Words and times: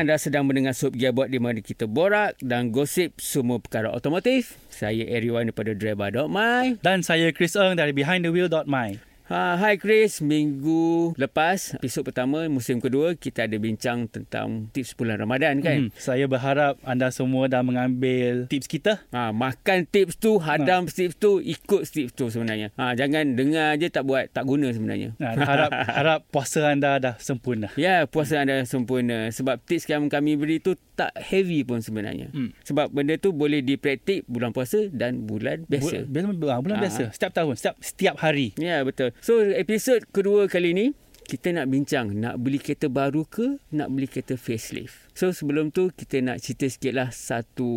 Anda 0.00 0.16
sedang 0.16 0.48
mendengar 0.48 0.72
Sub 0.72 0.96
Gearbox 0.96 1.28
di 1.28 1.36
mana 1.36 1.60
kita 1.60 1.84
borak 1.84 2.40
dan 2.40 2.72
gosip 2.72 3.20
semua 3.20 3.60
perkara 3.60 3.92
otomotif. 3.92 4.56
Saya 4.72 5.04
Eriwan 5.04 5.52
daripada 5.52 5.76
Driver.my. 5.76 6.80
Dan 6.80 7.04
saya 7.04 7.28
Chris 7.36 7.52
Eng 7.52 7.76
dari 7.76 7.92
BehindTheWheel.my. 7.92 9.09
Ha, 9.30 9.54
hi 9.54 9.78
Chris, 9.78 10.18
minggu 10.18 11.14
lepas 11.14 11.78
episod 11.78 12.02
pertama 12.02 12.50
musim 12.50 12.82
kedua 12.82 13.14
kita 13.14 13.46
ada 13.46 13.54
bincang 13.62 14.10
tentang 14.10 14.66
tips 14.74 14.98
bulan 14.98 15.22
Ramadan 15.22 15.62
kan. 15.62 15.86
Hmm, 15.86 15.94
saya 15.94 16.26
berharap 16.26 16.82
anda 16.82 17.14
semua 17.14 17.46
dah 17.46 17.62
mengambil 17.62 18.50
tips 18.50 18.66
kita. 18.66 18.98
Ha, 19.14 19.30
makan 19.30 19.86
tips 19.86 20.18
tu, 20.18 20.42
hadam 20.42 20.90
tips 20.90 21.14
tu, 21.14 21.38
ikut 21.38 21.86
tips 21.86 22.10
tu 22.10 22.26
sebenarnya. 22.26 22.74
Ha, 22.74 22.98
jangan 22.98 23.38
dengar 23.38 23.78
je 23.78 23.86
tak 23.86 24.02
buat, 24.02 24.34
tak 24.34 24.42
guna 24.42 24.74
sebenarnya. 24.74 25.14
Nah, 25.14 25.38
harap 25.38 25.70
harap 26.02 26.20
puasa 26.26 26.66
anda 26.66 26.98
dah 26.98 27.14
sempurna. 27.22 27.70
Ya, 27.78 28.10
puasa 28.10 28.42
anda 28.42 28.66
sempurna. 28.66 29.30
Sebab 29.30 29.62
tips 29.62 29.86
yang 29.86 30.10
kami 30.10 30.34
beri 30.34 30.58
tu 30.58 30.74
tak 30.98 31.14
heavy 31.14 31.62
pun 31.62 31.78
sebenarnya. 31.78 32.34
Hmm. 32.34 32.50
Sebab 32.66 32.90
benda 32.90 33.14
tu 33.14 33.30
boleh 33.30 33.62
dipraktik 33.62 34.26
bulan 34.26 34.50
puasa 34.50 34.90
dan 34.90 35.22
bulan 35.22 35.70
biasa. 35.70 36.02
Bu- 36.02 36.34
bulan, 36.34 36.58
bulan 36.66 36.76
Ah. 36.76 36.82
biasa. 36.82 37.14
Setiap 37.14 37.30
tahun, 37.30 37.54
setiap 37.54 37.74
setiap 37.78 38.14
hari. 38.18 38.58
Ya, 38.58 38.82
betul. 38.82 39.14
So, 39.20 39.44
episod 39.44 40.08
kedua 40.10 40.48
kali 40.48 40.72
ni, 40.72 40.86
kita 41.30 41.54
nak 41.54 41.70
bincang 41.70 42.10
nak 42.10 42.42
beli 42.42 42.58
kereta 42.58 42.90
baru 42.90 43.22
ke 43.22 43.62
nak 43.70 43.94
beli 43.94 44.10
kereta 44.10 44.34
facelift. 44.34 45.06
So 45.14 45.30
sebelum 45.30 45.70
tu 45.70 45.94
kita 45.94 46.18
nak 46.26 46.42
cerita 46.42 46.66
sikit 46.66 46.90
lah 46.90 47.14
satu 47.14 47.70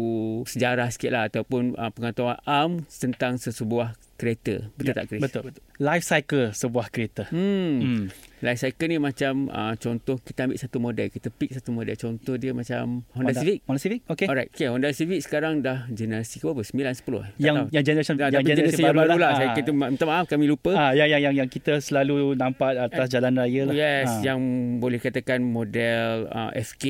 sejarah 0.49 0.89
sikit 0.89 1.13
lah 1.13 1.29
ataupun 1.29 1.77
uh, 1.77 1.93
pengetahuan 1.93 2.41
am 2.49 2.81
tentang 2.89 3.37
sesebuah 3.37 3.93
kereta. 4.17 4.73
Betul 4.73 4.97
tak 4.97 5.05
Chris? 5.05 5.21
Betul, 5.21 5.41
betul. 5.53 5.61
Life 5.77 6.01
cycle 6.01 6.49
sebuah 6.49 6.89
kereta. 6.89 7.29
Hmm. 7.29 7.77
Hmm. 7.77 8.05
Life 8.43 8.59
cycle 8.59 8.85
ni 8.85 8.99
macam 8.99 9.47
uh, 9.47 9.71
contoh 9.73 10.19
kita 10.19 10.43
ambil 10.43 10.59
satu 10.59 10.77
model. 10.77 11.07
Kita 11.07 11.31
pick 11.31 11.49
satu 11.49 11.71
model. 11.71 11.95
Contoh 11.95 12.35
dia 12.35 12.51
macam 12.51 13.07
Honda, 13.09 13.31
Civic. 13.33 13.63
Honda 13.63 13.79
Civic? 13.79 13.99
Okay. 14.05 14.27
Alright. 14.27 14.51
Okay, 14.51 14.67
Honda 14.67 14.91
Civic 14.91 15.19
sekarang 15.19 15.59
dah 15.59 15.87
generasi 15.87 16.37
ke 16.37 16.45
berapa? 16.45 16.59
9, 16.59 16.75
10 16.91 17.23
eh? 17.23 17.31
Yang 17.39 17.55
tahu. 17.55 17.67
yang 17.71 17.83
generation 17.83 18.15
Dah, 18.15 18.27
yang 18.29 18.43
generasi 18.43 18.81
yang 18.81 18.91
baru 18.93 19.15
lah. 19.15 19.31
Saya 19.33 19.47
Ah. 19.47 19.55
kita 19.55 19.69
minta 19.71 20.03
maaf 20.03 20.25
kami 20.27 20.45
lupa. 20.45 20.71
Ah, 20.73 20.91
yang, 20.91 21.07
yang 21.07 21.23
yang 21.23 21.35
yang 21.35 21.47
kita 21.47 21.79
selalu 21.79 22.35
nampak 22.35 22.75
atas 22.75 23.07
jalan 23.07 23.31
raya 23.33 23.63
lah. 23.63 23.73
Yes, 23.73 24.11
Ah. 24.11 24.19
yang 24.25 24.39
boleh 24.77 24.99
katakan 24.99 25.39
model 25.39 26.27
uh, 26.27 26.51
FK 26.51 26.83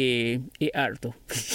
AR 0.65 0.97
tu. 0.97 1.13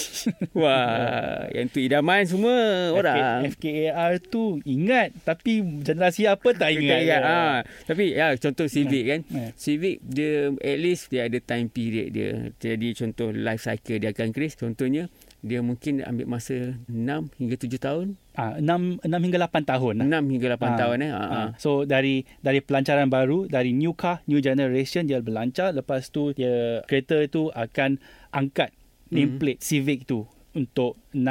Wah, 0.55 1.49
yang 1.51 1.67
tu 1.67 1.79
idaman 1.79 2.23
semua 2.23 2.55
orang. 2.93 3.49
FK, 3.49 3.65
FKAR 3.89 4.13
tu 4.21 4.63
ingat 4.63 5.11
tapi 5.23 5.59
generasi 5.81 6.25
apa 6.25 6.49
tak 6.53 6.71
ingat. 6.77 7.01
ingat. 7.01 7.21
Ha. 7.21 7.39
Tapi 7.85 8.05
ya 8.13 8.31
contoh 8.37 8.67
Civic 8.67 9.03
kan. 9.05 9.21
Ya. 9.27 9.49
Civic 9.55 9.88
dia 9.99 10.53
at 10.53 10.77
least 10.77 11.09
dia 11.09 11.25
ada 11.25 11.41
time 11.41 11.73
period 11.73 12.13
dia. 12.13 12.53
Jadi 12.61 12.93
contoh 12.93 13.33
life 13.33 13.65
cycle 13.65 13.97
dia 13.97 14.13
akan 14.13 14.29
Chris. 14.31 14.53
Contohnya 14.53 15.09
dia 15.39 15.63
mungkin 15.63 16.03
ambil 16.03 16.27
masa 16.29 16.77
6 16.85 17.31
hingga 17.39 17.57
7 17.57 17.79
tahun. 17.79 18.07
Ah, 18.35 18.59
6 18.59 19.01
6 19.01 19.09
hingga 19.25 19.39
8 19.41 19.65
tahun. 19.65 19.95
lah. 20.03 20.21
6 20.21 20.29
hingga 20.29 20.49
8 20.55 20.61
Ah, 20.67 20.77
tahun 20.77 20.99
eh. 21.01 21.11
Ha. 21.11 21.21
ha. 21.21 21.27
Ah, 21.33 21.49
so 21.57 21.87
dari 21.87 22.27
dari 22.39 22.61
pelancaran 22.61 23.09
baru 23.09 23.47
dari 23.47 23.73
new 23.73 23.95
car 23.95 24.21
new 24.27 24.39
generation 24.39 25.07
dia 25.07 25.23
berlancar 25.23 25.73
lepas 25.73 26.11
tu 26.11 26.35
dia 26.35 26.85
kereta 26.85 27.23
itu 27.23 27.49
akan 27.55 27.97
angkat 28.31 28.75
nameplate 29.09 29.65
Civic 29.65 30.05
tu 30.05 30.29
untuk 30.59 30.99
6 31.15 31.23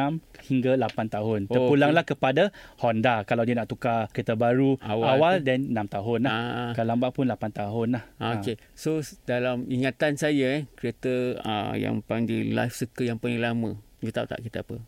hingga 0.47 0.79
8 0.79 1.11
tahun. 1.11 1.39
Oh, 1.45 1.53
Terpulanglah 1.53 2.01
kepada 2.01 2.55
Honda 2.79 3.27
kalau 3.27 3.43
dia 3.43 3.53
nak 3.53 3.67
tukar 3.67 4.07
kereta 4.09 4.33
baru 4.33 4.79
Awal 4.79 5.07
awal, 5.13 5.33
then 5.43 5.75
6 5.75 5.91
tahun 5.91 6.19
lah. 6.23 6.31
Ah. 6.31 6.71
Kalau 6.71 6.95
lambat 6.95 7.11
pun 7.11 7.27
8 7.27 7.35
tahun 7.51 7.87
lah. 7.99 8.03
Ha, 8.17 8.39
okay. 8.39 8.55
So 8.71 8.97
dalam 9.23 9.67
ingatan 9.67 10.15
saya 10.15 10.63
eh 10.63 10.71
kereta 10.73 11.11
uh, 11.37 11.73
yang 11.75 11.99
panggil 11.99 12.55
life 12.55 12.73
cycle 12.73 13.03
yang 13.03 13.19
paling 13.19 13.37
lama. 13.37 13.75
You 13.99 14.15
tahu 14.15 14.23
tak 14.25 14.39
kereta 14.39 14.63
apa? 14.63 14.79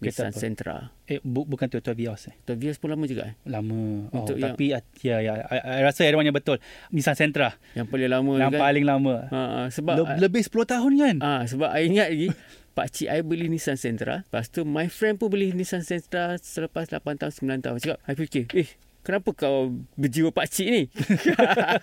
Kereta 0.00 0.24
Nissan 0.24 0.32
apa? 0.32 0.40
Sentra. 0.40 0.76
Eh 1.04 1.20
bu- 1.20 1.44
bukan 1.44 1.68
Toyota 1.68 1.92
Vios 1.92 2.24
eh. 2.24 2.34
Toyota 2.42 2.56
Vios 2.56 2.80
pun 2.80 2.88
lama 2.88 3.04
juga 3.04 3.28
eh. 3.28 3.34
Lama. 3.44 4.08
Oh, 4.10 4.24
Untuk 4.24 4.40
yang- 4.40 4.56
tapi 4.56 4.72
yang... 4.72 4.80
ya 5.04 5.16
ya 5.20 5.32
I, 5.44 5.58
I 5.60 5.80
rasa 5.84 6.08
Erwan 6.08 6.24
yang 6.24 6.32
betul. 6.32 6.56
Nissan 6.88 7.12
Sentra 7.14 7.60
Yang 7.76 7.92
paling 7.92 8.08
lama 8.08 8.32
yang 8.40 8.48
kan. 8.48 8.60
paling 8.64 8.84
lama. 8.88 9.14
Ha, 9.28 9.40
ha, 9.44 9.60
sebab 9.68 9.96
Le- 10.00 10.24
lebih 10.24 10.40
10 10.40 10.56
tahun 10.64 10.92
kan? 10.96 11.16
Ah, 11.20 11.42
sebab 11.44 11.68
I 11.70 11.84
ingat 11.84 12.08
lagi 12.10 12.28
Pak 12.80 12.96
Cik 12.96 13.12
I 13.12 13.20
beli 13.20 13.52
Nissan 13.52 13.76
Sentra. 13.76 14.24
Lepas 14.24 14.48
tu 14.48 14.64
my 14.64 14.88
friend 14.88 15.20
pun 15.20 15.28
beli 15.28 15.52
Nissan 15.52 15.84
Sentra 15.84 16.40
selepas 16.40 16.88
8 16.88 17.04
tahun 17.20 17.60
9 17.60 17.60
tahun. 17.60 17.76
Cakap, 17.76 17.98
I 18.08 18.14
fikir, 18.16 18.48
eh 18.56 18.72
kenapa 19.04 19.36
kau 19.36 19.84
berjiwa 20.00 20.32
Pak 20.32 20.48
Cik 20.48 20.68
ni? 20.72 20.82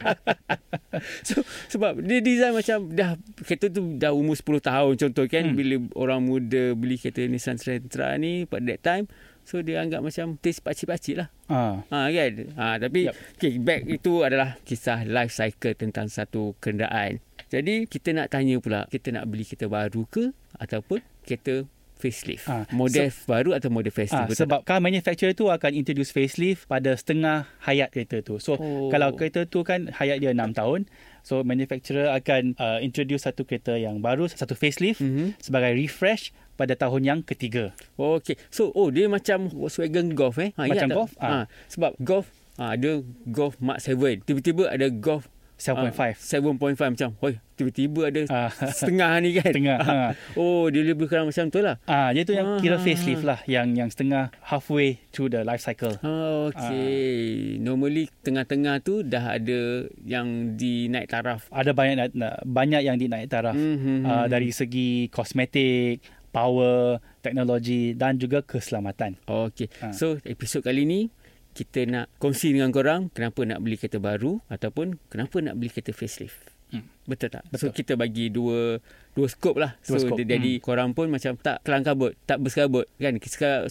so, 1.27 1.45
sebab 1.69 2.01
dia 2.01 2.17
design 2.21 2.57
macam 2.57 2.89
dah 2.89 3.13
kereta 3.45 3.69
tu 3.69 3.93
dah 3.97 4.09
umur 4.09 4.33
10 4.33 4.57
tahun 4.57 4.93
contoh 4.97 5.25
kan 5.29 5.45
Hmm. 5.47 5.53
bila 5.53 5.75
orang 5.93 6.25
muda 6.25 6.73
beli 6.73 6.97
kereta 6.97 7.29
Nissan 7.29 7.61
Sentra 7.61 8.17
ni 8.17 8.49
pada 8.49 8.65
that 8.73 8.81
time 8.81 9.05
so 9.45 9.61
dia 9.61 9.79
anggap 9.79 10.01
macam 10.01 10.35
taste 10.41 10.65
pakcik-pakcik 10.65 11.15
lah. 11.23 11.29
Ah. 11.47 11.85
Ha 11.93 12.09
kan. 12.09 12.31
Ha 12.57 12.65
tapi 12.81 13.07
yep. 13.07 13.15
okay, 13.37 13.61
back 13.61 13.85
itu 13.85 14.25
adalah 14.25 14.57
kisah 14.65 15.05
life 15.05 15.31
cycle 15.31 15.77
tentang 15.77 16.09
satu 16.09 16.57
kenderaan. 16.59 17.21
Jadi 17.47 17.87
kita 17.87 18.11
nak 18.11 18.27
tanya 18.27 18.59
pula, 18.59 18.83
kita 18.91 19.15
nak 19.15 19.25
beli 19.31 19.47
kereta 19.47 19.71
baru 19.71 20.03
ke 20.07 20.35
ataupun 20.59 20.99
kereta 21.23 21.63
facelift? 21.97 22.45
Ah, 22.45 22.69
model 22.69 23.09
baru 23.25 23.57
atau 23.57 23.73
model 23.73 23.89
facelift? 23.89 24.29
Betul 24.29 24.39
sebab 24.45 24.59
car 24.63 24.77
manufacturer 24.79 25.33
tu 25.33 25.49
akan 25.49 25.71
introduce 25.73 26.13
facelift 26.13 26.69
pada 26.69 26.93
setengah 26.93 27.49
hayat 27.65 27.89
kereta 27.89 28.21
tu. 28.21 28.37
So 28.37 28.55
Oh. 28.59 28.91
kalau 28.93 29.17
kereta 29.17 29.49
tu 29.49 29.65
kan 29.65 29.89
hayat 29.89 30.21
dia 30.21 30.31
6 30.31 30.53
tahun, 30.53 30.85
so 31.25 31.41
manufacturer 31.41 32.13
akan 32.13 32.53
uh, 32.61 32.79
introduce 32.79 33.25
satu 33.25 33.43
kereta 33.43 33.73
yang 33.75 33.99
baru, 33.99 34.29
satu 34.29 34.53
facelift 34.53 35.01
tak? 35.01 35.09
mm-hmm. 35.09 35.27
Mhm. 35.33 35.41
sebagai 35.41 35.71
refresh 35.73 36.23
pada 36.57 36.73
tahun 36.73 37.01
yang 37.05 37.19
ketiga. 37.21 37.73
Oh, 37.97 38.17
okay. 38.17 38.33
So, 38.49 38.73
oh 38.73 38.89
dia 38.89 39.05
macam 39.05 39.45
Volkswagen 39.49 40.17
Golf 40.17 40.41
eh? 40.41 40.57
Ha, 40.57 40.65
Macam 40.65 40.89
tak? 40.89 40.97
Golf? 40.97 41.11
Ha. 41.21 41.27
Ah. 41.29 41.43
sebab 41.69 41.91
Golf 42.01 42.27
ha, 42.57 42.73
ada 42.73 43.01
Golf 43.29 43.57
Mark 43.61 43.81
7. 43.81 44.25
Tiba-tiba 44.25 44.65
ada 44.69 44.89
Golf 44.89 45.29
7.5. 45.57 45.89
ah, 45.89 46.13
7.5 46.13 46.93
macam. 46.93 47.09
Hoi, 47.17 47.33
tiba-tiba 47.53 48.01
ada 48.07 48.21
Ah. 48.29 48.49
setengah 48.69 49.09
ni 49.19 49.33
kan. 49.33 49.49
Setengah, 49.49 49.77
ha. 49.79 49.95
Oh, 50.39 50.69
dia 50.69 50.85
lebih 50.85 51.09
kurang 51.09 51.27
macam 51.27 51.49
tu 51.49 51.59
lah. 51.59 51.81
Ah, 51.83 52.13
dia 52.13 52.21
tu 52.21 52.31
yang 52.31 52.61
kira 52.61 52.77
Ah. 52.77 52.81
facelift 52.81 53.25
lah, 53.25 53.41
yang 53.43 53.73
yang 53.73 53.89
setengah 53.89 54.29
halfway 54.45 55.01
through 55.09 55.27
the 55.27 55.41
life 55.41 55.59
cycle. 55.59 55.97
Oh, 56.01 56.53
okay. 56.53 57.57
Normally 57.57 58.05
tengah-tengah 58.21 58.79
tu 58.79 59.01
dah 59.01 59.33
ada 59.33 59.59
yang 59.99 60.53
dinaik 60.53 61.09
taraf. 61.09 61.49
Ada 61.49 61.73
banyak 61.73 62.13
banyak 62.45 62.81
yang 62.83 62.95
dinaik 62.95 63.25
taraf. 63.27 63.57
Mhm. 63.57 64.05
Uh, 64.05 64.25
dari 64.29 64.53
segi 64.53 65.09
kosmetik, 65.09 66.05
power, 66.29 67.01
teknologi 67.19 67.91
dan 67.91 68.15
juga 68.15 68.39
keselamatan. 68.39 69.17
Okay. 69.25 69.67
Ha. 69.81 69.89
So, 69.89 70.21
episod 70.21 70.61
kali 70.61 70.85
ni 70.85 71.09
kita 71.57 71.89
nak 71.89 72.05
kongsi 72.21 72.53
dengan 72.53 72.69
korang 72.69 73.09
kenapa 73.09 73.41
nak 73.41 73.65
beli 73.65 73.81
kereta 73.81 73.97
baru 73.97 74.37
ataupun 74.45 75.01
kenapa 75.09 75.41
nak 75.41 75.57
beli 75.57 75.73
kereta 75.73 75.89
facelift. 75.89 76.53
Hmm. 76.67 76.83
Betul 77.07 77.31
tak? 77.31 77.47
So 77.55 77.71
Betul. 77.71 77.79
kita 77.79 77.93
bagi 77.95 78.27
dua 78.27 78.83
dua 79.15 79.27
skop 79.31 79.55
lah. 79.55 79.79
Dua 79.87 79.97
so 79.97 80.03
skop. 80.03 80.19
dia, 80.19 80.35
jadi 80.35 80.59
korang 80.59 80.91
pun 80.91 81.07
macam 81.07 81.39
tak 81.39 81.63
kelang 81.63 81.81
kabut, 81.81 82.13
tak 82.27 82.43
bersekabut 82.43 82.91
kan. 82.99 83.15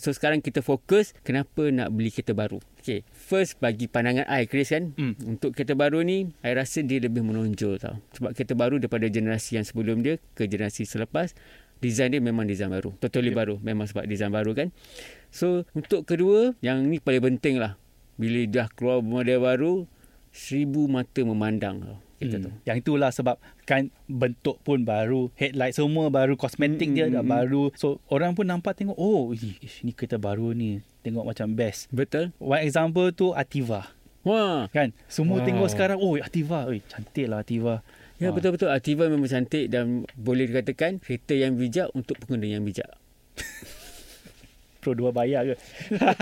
So 0.00 0.16
sekarang 0.16 0.40
kita 0.40 0.64
fokus 0.64 1.12
kenapa 1.20 1.68
nak 1.68 1.92
beli 1.92 2.08
kereta 2.08 2.32
baru. 2.32 2.58
Okay. 2.80 3.04
First 3.12 3.60
bagi 3.60 3.86
pandangan 3.86 4.24
I 4.26 4.48
Chris 4.48 4.72
kan. 4.72 4.96
Hmm. 4.96 5.12
Untuk 5.28 5.52
kereta 5.52 5.76
baru 5.76 6.00
ni 6.02 6.32
I 6.40 6.56
rasa 6.56 6.80
dia 6.80 6.96
lebih 6.96 7.20
menonjol 7.20 7.76
tau. 7.76 8.00
Sebab 8.16 8.32
kereta 8.32 8.56
baru 8.56 8.80
daripada 8.80 9.06
generasi 9.12 9.60
yang 9.60 9.66
sebelum 9.68 10.00
dia 10.00 10.16
ke 10.32 10.48
generasi 10.48 10.88
selepas 10.88 11.36
design 11.80 12.16
dia 12.16 12.22
memang 12.22 12.48
design 12.48 12.72
baru. 12.72 12.94
Totally 12.98 13.30
Yep. 13.32 13.38
baru. 13.38 13.54
Memang 13.60 13.86
sebab 13.88 14.04
design 14.08 14.32
baru 14.32 14.52
kan. 14.56 14.68
So 15.30 15.68
untuk 15.76 16.08
kedua 16.08 16.56
yang 16.64 16.86
ni 16.88 16.98
paling 16.98 17.36
penting 17.36 17.60
lah. 17.60 17.76
Bila 18.16 18.40
dah 18.48 18.66
keluar 18.72 19.04
model 19.04 19.44
baru 19.44 19.72
seribu 20.32 20.88
mata 20.88 21.20
memandang 21.20 21.80
tau. 21.84 21.98
Kita 22.16 22.40
tu. 22.40 22.48
Hmm. 22.48 22.64
Yang 22.64 22.76
itulah 22.80 23.10
sebab 23.12 23.36
kan 23.68 23.92
bentuk 24.08 24.56
pun 24.64 24.88
baru, 24.88 25.28
headlight 25.36 25.76
semua 25.76 26.08
baru, 26.08 26.32
kosmetik 26.32 26.88
Hmm, 26.88 26.96
dia 26.96 27.12
dah 27.12 27.20
hmm. 27.20 27.34
baru. 27.36 27.64
So 27.76 28.00
orang 28.08 28.32
pun 28.32 28.48
nampak 28.48 28.72
tengok, 28.72 28.96
oh, 28.96 29.36
ish, 29.36 29.84
ni 29.84 29.92
kereta 29.92 30.16
baru 30.16 30.56
ni. 30.56 30.80
Tengok 31.04 31.28
macam 31.28 31.52
best. 31.52 31.92
Betul? 31.92 32.32
One 32.40 32.64
example 32.64 33.12
tu 33.12 33.36
Ativa. 33.36 33.92
Wah. 34.24 34.64
Kan? 34.72 34.96
Semua 35.06 35.38
Wow. 35.38 35.46
tengok 35.46 35.68
sekarang, 35.68 35.98
oh 36.00 36.16
Ativa, 36.16 36.64
oi 36.66 36.80
cantik 36.88 37.28
lah 37.28 37.44
Ativa. 37.44 37.84
Ya 38.16 38.28
Ah. 38.28 38.32
betul-betul 38.32 38.68
Ativa 38.68 39.04
memang 39.06 39.26
cantik 39.26 39.68
dan 39.68 40.08
boleh 40.14 40.46
dikatakan 40.46 40.98
kereta 40.98 41.32
yang 41.32 41.54
bijak 41.54 41.92
untuk 41.92 42.16
pengguna 42.18 42.48
yang 42.48 42.62
bijak. 42.62 42.88
Pro 44.80 44.94
2 44.94 45.10
bayar 45.10 45.42
ke? 45.44 45.56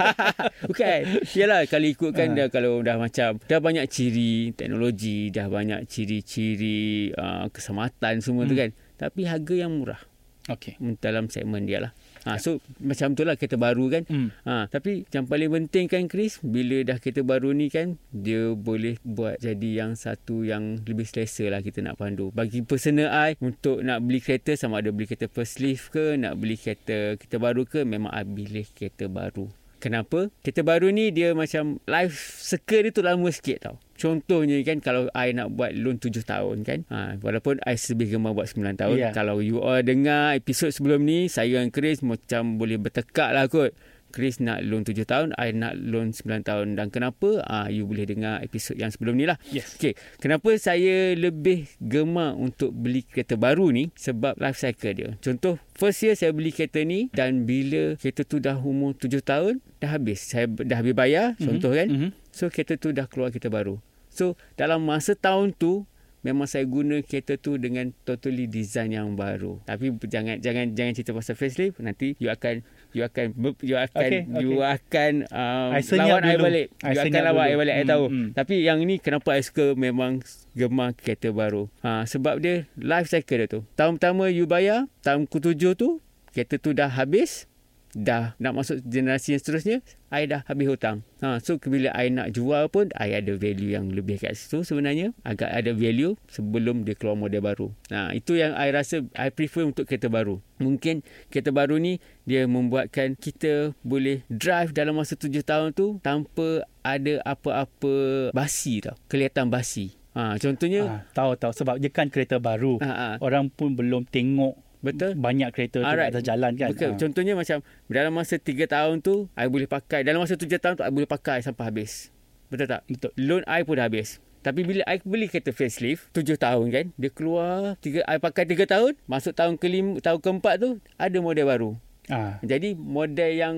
Bukan. 0.70 1.00
Yalah 1.30 1.68
kalau 1.68 1.86
ikutkan 1.86 2.32
Ha. 2.32 2.36
dah 2.36 2.46
kalau 2.48 2.80
dah 2.80 2.96
macam 2.96 3.36
dah 3.38 3.60
banyak 3.60 3.84
ciri 3.86 4.50
teknologi, 4.50 5.28
dah 5.28 5.46
banyak 5.46 5.84
ciri-ciri 5.84 7.12
uh, 7.12 7.46
keselamatan 7.48 8.18
semua 8.18 8.42
tu 8.44 8.56
Hmm. 8.56 8.62
kan. 8.64 8.70
Tapi 8.96 9.20
harga 9.24 9.54
yang 9.54 9.74
murah 9.74 10.00
Okey. 10.48 10.80
dalam 10.98 11.28
segmen 11.28 11.62
dia 11.62 11.78
lah. 11.80 11.92
Ha, 12.24 12.40
so 12.40 12.58
macam 12.80 13.12
tu 13.12 13.22
lah 13.22 13.36
kereta 13.36 13.60
baru 13.60 13.92
kan. 13.92 14.02
Hmm. 14.08 14.28
Ha, 14.48 14.66
tapi 14.72 15.04
yang 15.12 15.28
paling 15.28 15.52
penting 15.52 15.86
kan 15.92 16.02
Chris, 16.08 16.40
bila 16.40 16.80
dah 16.82 16.96
kereta 16.96 17.20
baru 17.20 17.52
ni 17.52 17.68
kan, 17.68 18.00
dia 18.10 18.56
boleh 18.56 18.96
buat 19.04 19.38
jadi 19.40 19.84
yang 19.84 19.92
satu 19.94 20.44
yang 20.44 20.80
lebih 20.88 21.04
selesa 21.04 21.48
lah 21.52 21.60
kita 21.60 21.84
nak 21.84 22.00
pandu. 22.00 22.32
Bagi 22.32 22.64
personal 22.64 23.12
I, 23.12 23.36
untuk 23.44 23.84
nak 23.84 24.00
beli 24.00 24.24
kereta 24.24 24.56
sama 24.56 24.80
ada 24.80 24.88
beli 24.88 25.04
kereta 25.04 25.28
first 25.28 25.60
lift 25.60 25.92
ke, 25.92 26.16
nak 26.16 26.40
beli 26.40 26.56
kereta 26.56 27.20
kereta 27.20 27.36
baru 27.36 27.68
ke, 27.68 27.84
memang 27.84 28.10
I 28.10 28.24
pilih 28.24 28.66
kereta 28.72 29.06
baru. 29.06 29.46
Kenapa? 29.84 30.32
Kereta 30.40 30.64
baru 30.64 30.88
ni 30.88 31.12
dia 31.12 31.36
macam 31.36 31.76
life 31.84 32.40
circle 32.40 32.88
dia 32.88 32.90
tu 32.96 33.04
lama 33.04 33.28
sikit 33.28 33.68
tau. 33.68 33.76
Contohnya 34.00 34.56
kan 34.64 34.80
kalau 34.80 35.12
I 35.12 35.36
nak 35.36 35.52
buat 35.52 35.76
loan 35.76 36.00
7 36.00 36.24
tahun 36.24 36.64
kan. 36.64 36.88
Ha, 36.88 37.20
walaupun 37.20 37.60
I 37.68 37.76
lebih 37.76 38.16
gemar 38.16 38.32
buat 38.32 38.48
9 38.48 38.80
tahun. 38.80 38.96
Ya. 38.96 39.12
Kalau 39.12 39.44
you 39.44 39.60
all 39.60 39.84
dengar 39.84 40.32
episod 40.32 40.72
sebelum 40.72 41.04
ni, 41.04 41.28
saya 41.28 41.60
dengan 41.60 41.68
Chris 41.68 42.00
macam 42.00 42.56
boleh 42.56 42.80
bertekak 42.80 43.36
lah 43.36 43.44
kot. 43.44 43.76
Chris 44.14 44.38
nak 44.38 44.62
loan 44.62 44.86
7 44.86 45.02
tahun, 45.02 45.34
I 45.34 45.50
nak 45.50 45.74
loan 45.74 46.14
9 46.14 46.46
tahun. 46.46 46.78
Dan 46.78 46.94
kenapa? 46.94 47.42
Ah, 47.50 47.66
you 47.66 47.82
boleh 47.82 48.06
dengar 48.06 48.38
episod 48.46 48.78
yang 48.78 48.94
sebelum 48.94 49.18
ni 49.18 49.26
lah. 49.26 49.34
Yes. 49.50 49.74
Okay, 49.74 49.98
kenapa 50.22 50.54
saya 50.54 51.18
lebih 51.18 51.66
gemar 51.82 52.38
untuk 52.38 52.70
beli 52.70 53.02
kereta 53.02 53.34
baru 53.34 53.74
ni? 53.74 53.90
Sebab 53.98 54.38
life 54.38 54.62
cycle 54.62 54.94
dia. 54.94 55.10
Contoh, 55.18 55.58
first 55.74 56.06
year 56.06 56.14
saya 56.14 56.30
beli 56.30 56.54
kereta 56.54 56.86
ni 56.86 57.10
dan 57.10 57.42
bila 57.42 57.98
kereta 57.98 58.22
tu 58.22 58.38
dah 58.38 58.54
umur 58.54 58.94
7 58.94 59.18
tahun, 59.18 59.58
dah 59.82 59.90
habis. 59.90 60.22
Saya 60.22 60.46
dah 60.46 60.78
habis 60.78 60.94
bayar, 60.94 61.34
contoh 61.42 61.74
kan. 61.74 61.90
Mhm. 61.90 62.08
So, 62.30 62.46
kereta 62.54 62.78
tu 62.78 62.94
dah 62.94 63.10
keluar 63.10 63.34
kereta 63.34 63.50
baru. 63.50 63.82
So, 64.14 64.38
dalam 64.54 64.86
masa 64.86 65.18
tahun 65.18 65.58
tu, 65.58 65.90
memang 66.24 66.48
saya 66.48 66.64
guna 66.64 67.04
kereta 67.04 67.36
tu 67.36 67.60
dengan 67.60 67.92
totally 68.08 68.48
design 68.48 68.96
yang 68.96 69.12
baru. 69.12 69.60
Tapi 69.68 69.92
jangan 70.08 70.40
jangan 70.40 70.72
jangan 70.72 70.92
cerita 70.96 71.12
pasal 71.12 71.36
facelift 71.36 71.78
nanti 71.84 72.16
you 72.16 72.32
akan 72.32 72.64
you 72.94 73.02
akan 73.02 73.26
you 73.60 73.74
akan 73.74 73.98
Okay, 74.00 74.20
okay, 74.22 74.38
you 74.38 74.50
okay. 74.56 74.72
akan 74.72 75.12
um, 75.28 75.70
I 75.70 75.80
lawan 75.82 76.22
I 76.22 76.32
dulu. 76.32 76.44
balik. 76.46 76.66
I 76.78 76.92
You 76.94 77.00
akan 77.02 77.20
lawan 77.20 77.42
dulu. 77.42 77.50
I 77.50 77.58
balik 77.58 77.74
I 77.74 77.80
Hmm, 77.80 77.90
tahu. 77.90 78.04
hmm. 78.06 78.28
Tapi 78.32 78.54
yang 78.62 78.78
ni 78.80 78.96
kenapa 78.96 79.28
I 79.30 79.42
suka 79.42 79.74
memang 79.74 80.22
gemar 80.52 80.94
kereta 80.94 81.28
baru. 81.28 81.66
Ha, 81.80 82.06
sebab 82.06 82.38
dia 82.38 82.70
life 82.74 83.06
cycle 83.06 83.36
dia 83.36 83.48
tu. 83.48 83.60
Tahun 83.74 83.98
pertama 83.98 84.26
you 84.28 84.46
bayar, 84.46 84.86
tahun 85.02 85.26
ke-7 85.26 85.74
tu 85.74 85.98
kereta 86.30 86.54
tu 86.56 86.70
dah 86.70 86.88
habis, 86.88 87.50
dah 87.94 88.34
nak 88.36 88.52
masuk 88.54 88.82
generasi 88.82 89.34
yang 89.34 89.40
seterusnya, 89.40 89.78
I 90.10 90.26
dah 90.26 90.42
habis 90.46 90.66
hutang. 90.66 91.02
Ha, 91.22 91.38
so 91.38 91.58
bila 91.58 91.90
I 91.94 92.10
nak 92.10 92.30
jual 92.30 92.66
pun, 92.68 92.90
I 92.94 93.14
ada 93.14 93.34
value 93.34 93.74
yang 93.74 93.90
lebih 93.90 94.18
kat 94.18 94.34
situ 94.34 94.62
sebenarnya. 94.62 95.10
Agak 95.22 95.50
ada 95.50 95.70
value 95.70 96.14
sebelum 96.26 96.82
dia 96.82 96.94
keluar 96.94 97.14
model 97.14 97.42
baru. 97.42 97.66
Ha, 97.90 98.14
itu 98.14 98.34
yang 98.34 98.54
I 98.54 98.70
rasa 98.70 99.02
I 99.14 99.30
prefer 99.30 99.66
untuk 99.66 99.86
kereta 99.86 100.06
baru. 100.06 100.38
Mungkin 100.58 101.02
kereta 101.30 101.50
baru 101.50 101.78
ni 101.78 101.98
dia 102.22 102.46
membuatkan 102.46 103.14
kita 103.14 103.74
boleh 103.82 104.22
drive 104.30 104.70
dalam 104.70 104.98
masa 104.98 105.14
7 105.14 105.30
tahun 105.42 105.74
tu 105.74 105.98
tanpa 106.02 106.62
ada 106.82 107.22
apa-apa 107.24 107.94
basi 108.30 108.82
tau. 108.82 108.94
Kelihatan 109.08 109.48
basi. 109.48 109.94
Ha, 110.14 110.38
contohnya, 110.38 110.82
Ah, 110.86 111.00
tahu 111.10 111.34
tahu 111.34 111.50
sebab 111.50 111.74
dia 111.82 111.90
kan 111.90 112.06
kereta 112.06 112.38
baru. 112.38 112.78
ha, 112.78 112.86
ha, 112.86 113.08
Orang 113.18 113.50
pun 113.50 113.74
belum 113.74 114.06
tengok 114.06 114.54
betul? 114.84 115.10
banyak 115.16 115.48
kereta 115.56 115.80
tu 115.80 115.88
atas 115.88 116.22
jalan 116.22 116.52
kan. 116.60 116.68
Betul. 116.76 116.92
Ah. 116.92 116.98
Contohnya 117.00 117.32
macam 117.32 117.58
dalam 117.88 118.12
masa 118.12 118.36
3 118.36 118.68
tahun 118.68 119.00
tu 119.00 119.32
I 119.32 119.48
boleh 119.48 119.64
pakai. 119.64 120.04
Dalam 120.04 120.20
masa 120.20 120.36
7 120.36 120.46
tahun 120.60 120.74
tu 120.76 120.84
I 120.84 120.92
boleh 120.92 121.08
pakai 121.08 121.40
sampai 121.40 121.64
habis. 121.72 122.12
Betul 122.52 122.68
tak? 122.68 122.84
Betul. 122.84 123.10
Loan 123.16 123.42
I 123.48 123.64
pun 123.64 123.80
dah 123.80 123.88
habis. 123.88 124.20
Tapi 124.44 124.60
bila 124.60 124.84
I 124.84 125.00
beli 125.00 125.32
kereta 125.32 125.56
facelift 125.56 126.12
7 126.12 126.36
tahun 126.36 126.68
kan, 126.68 126.86
dia 127.00 127.08
keluar 127.08 127.80
3 127.80 128.04
I 128.04 128.16
pakai 128.20 128.44
3 128.44 128.68
tahun, 128.68 128.92
masuk 129.08 129.32
tahun 129.32 129.56
kelima 129.56 129.96
tahun 130.04 130.20
keempat 130.20 130.54
tu 130.60 130.70
ada 131.00 131.16
model 131.16 131.46
baru. 131.48 131.70
Ah. 132.12 132.36
Jadi 132.44 132.76
model 132.76 133.30
yang 133.32 133.54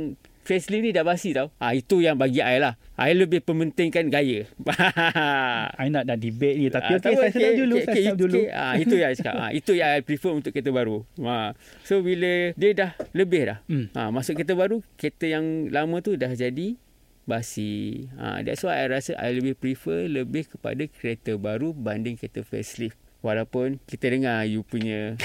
facelift 0.47 0.83
ni 0.87 0.91
dah 0.95 1.03
basi 1.03 1.35
tau. 1.35 1.51
Ah 1.59 1.75
itu 1.75 1.99
yang 1.99 2.15
bagi 2.15 2.39
I 2.39 2.63
lah. 2.63 2.79
I 2.95 3.13
lebih 3.13 3.43
pementingkan 3.43 4.07
gaya. 4.09 4.47
I 5.83 5.91
nak 5.91 6.07
nak 6.07 6.19
debate 6.23 6.57
ni 6.57 6.67
tapi 6.71 6.97
Ah, 6.97 6.99
okey 6.99 7.03
tak 7.03 7.11
apa, 7.13 7.23
saya 7.27 7.33
sedap 7.35 7.53
dulu, 7.59 7.75
okey, 7.77 7.85
saya 7.85 7.93
okey, 7.93 8.05
sedap 8.07 8.19
dulu. 8.23 8.39
Ah, 8.55 8.75
itu 8.79 8.95
yang 8.95 9.11
I 9.11 9.17
cakap. 9.19 9.35
Ah, 9.35 9.51
itu 9.51 9.73
yang 9.75 9.89
I 9.91 10.01
prefer 10.07 10.33
untuk 10.33 10.51
kereta 10.55 10.71
baru. 10.71 11.03
Ha. 11.27 11.53
So 11.83 12.01
bila 12.01 12.55
dia 12.55 12.71
dah 12.73 12.91
lebih 13.11 13.43
dah. 13.51 13.59
Hmm. 13.67 13.91
Ha, 13.93 14.09
masuk 14.15 14.39
kereta 14.39 14.55
baru, 14.55 14.81
kereta 14.95 15.27
yang 15.27 15.69
lama 15.75 15.99
tu 16.01 16.15
dah 16.15 16.31
jadi 16.31 16.79
basi. 17.27 18.07
Ha, 18.17 18.41
that's 18.47 18.63
why 18.63 18.79
I 18.81 18.87
rasa 18.87 19.19
I 19.19 19.35
lebih 19.37 19.59
prefer 19.59 20.07
lebih 20.07 20.47
kepada 20.47 20.87
kereta 20.87 21.35
baru 21.37 21.75
banding 21.75 22.15
kereta 22.17 22.47
facelift. 22.47 22.97
Walaupun 23.27 23.83
kita 23.83 24.07
dengar 24.07 24.47
you 24.47 24.63
punya 24.63 25.19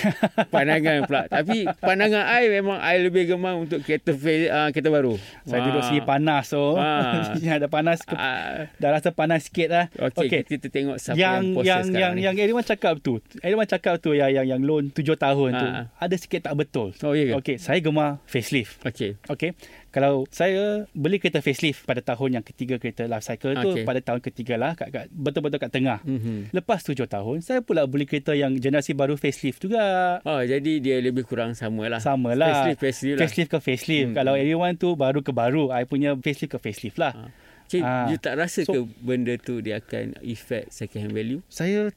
pandangan 0.50 1.06
pula. 1.06 1.30
Tapi 1.30 1.70
pandangan 1.78 2.26
I 2.26 2.50
memang 2.50 2.78
I 2.78 2.98
lebih 2.98 3.30
gemar 3.30 3.54
untuk 3.56 3.82
kereta 3.82 4.10
uh, 4.10 4.70
kereta 4.70 4.90
baru. 4.90 5.22
Saya 5.46 5.62
Ah. 5.62 5.66
duduk 5.70 5.82
sini 5.86 6.02
panas 6.02 6.44
so. 6.50 6.74
Ah. 6.76 7.30
ada 7.52 7.70
panas 7.70 8.02
ke, 8.02 8.18
Ah, 8.18 8.74
dah 8.76 8.90
rasa 8.90 9.14
panas 9.14 9.46
sikit 9.46 9.70
lah. 9.70 9.86
Okey, 9.94 10.26
Okey. 10.26 10.42
kita 10.50 10.68
tengok 10.68 10.98
siapa 10.98 11.14
yang 11.16 11.54
yang 11.54 11.62
yang 11.62 11.82
sekarang 11.86 12.02
yang 12.18 12.34
ni. 12.34 12.42
yang 12.42 12.50
Edwan 12.50 12.66
cakap 12.66 12.98
tu. 13.00 13.22
Edwan 13.40 13.68
cakap 13.68 14.02
tu 14.02 14.12
yang 14.12 14.34
yang 14.34 14.48
yang 14.48 14.62
loan 14.62 14.90
7 14.90 15.06
tahun 15.14 15.50
tu. 15.54 15.68
Ah. 15.68 15.86
Ada 16.00 16.16
sikit 16.18 16.42
tak 16.44 16.58
betul. 16.58 16.98
Oh, 17.00 17.14
ya 17.14 17.30
ke? 17.30 17.34
Okey, 17.38 17.56
saya 17.56 17.78
gemar 17.78 18.18
facelift. 18.26 18.82
Okey. 18.82 19.22
Okey. 19.28 19.54
Kalau 19.92 20.24
saya 20.28 20.88
beli 20.92 21.20
kereta 21.20 21.40
facelift 21.40 21.84
pada 21.84 22.00
tahun 22.00 22.40
yang 22.40 22.46
ketiga 22.48 22.80
kereta 22.80 23.06
life 23.06 23.22
cycle 23.22 23.54
tu 23.54 23.76
Okey. 23.76 23.84
pada 23.84 24.00
tahun 24.00 24.24
ketiga 24.24 24.56
lah 24.56 24.72
kat, 24.74 24.88
kat 24.88 25.06
betul-betul 25.12 25.60
kat 25.60 25.68
tengah. 25.70 26.00
Mhm. 26.02 26.50
Lepas 26.50 26.82
tujuh 26.82 27.06
tahun 27.06 27.44
saya 27.44 27.60
pula 27.60 27.84
beli 27.84 28.08
kereta 28.08 28.32
yang 28.32 28.56
generasi 28.56 28.92
baru 28.92 29.16
facelift 29.16 29.60
juga. 29.62 29.84
Oh, 30.24 30.40
jadi 30.40 30.80
dia 30.80 30.98
lebih 30.98 31.28
kurang 31.28 31.52
sama 31.54 31.92
lah. 31.92 32.00
Sama 32.00 32.32
lah. 32.34 32.72
Facelift, 32.72 32.80
facelift 32.80 33.16
lah. 33.16 33.22
Facelift 33.22 33.50
ke 33.50 33.60
facelift. 33.60 34.08
Hmm. 34.08 34.16
Kalau 34.16 34.34
everyone 34.34 34.74
tu 34.76 34.96
baru 34.96 35.20
ke 35.20 35.32
baru, 35.32 35.70
I 35.70 35.84
punya 35.84 36.16
facelift 36.16 36.56
ke 36.56 36.60
facelift 36.62 36.96
lah. 36.96 37.14
Ah. 37.14 37.30
Okay, 37.68 37.80
Ah. 37.80 38.08
you 38.08 38.16
tak 38.16 38.36
rasa 38.36 38.64
So- 38.64 38.76
ke 38.76 38.80
benda 39.00 39.36
tu 39.36 39.60
dia 39.60 39.80
akan 39.80 40.20
effect 40.22 40.72
second 40.72 41.08
hand 41.08 41.16
value? 41.16 41.40
Saya 41.48 41.92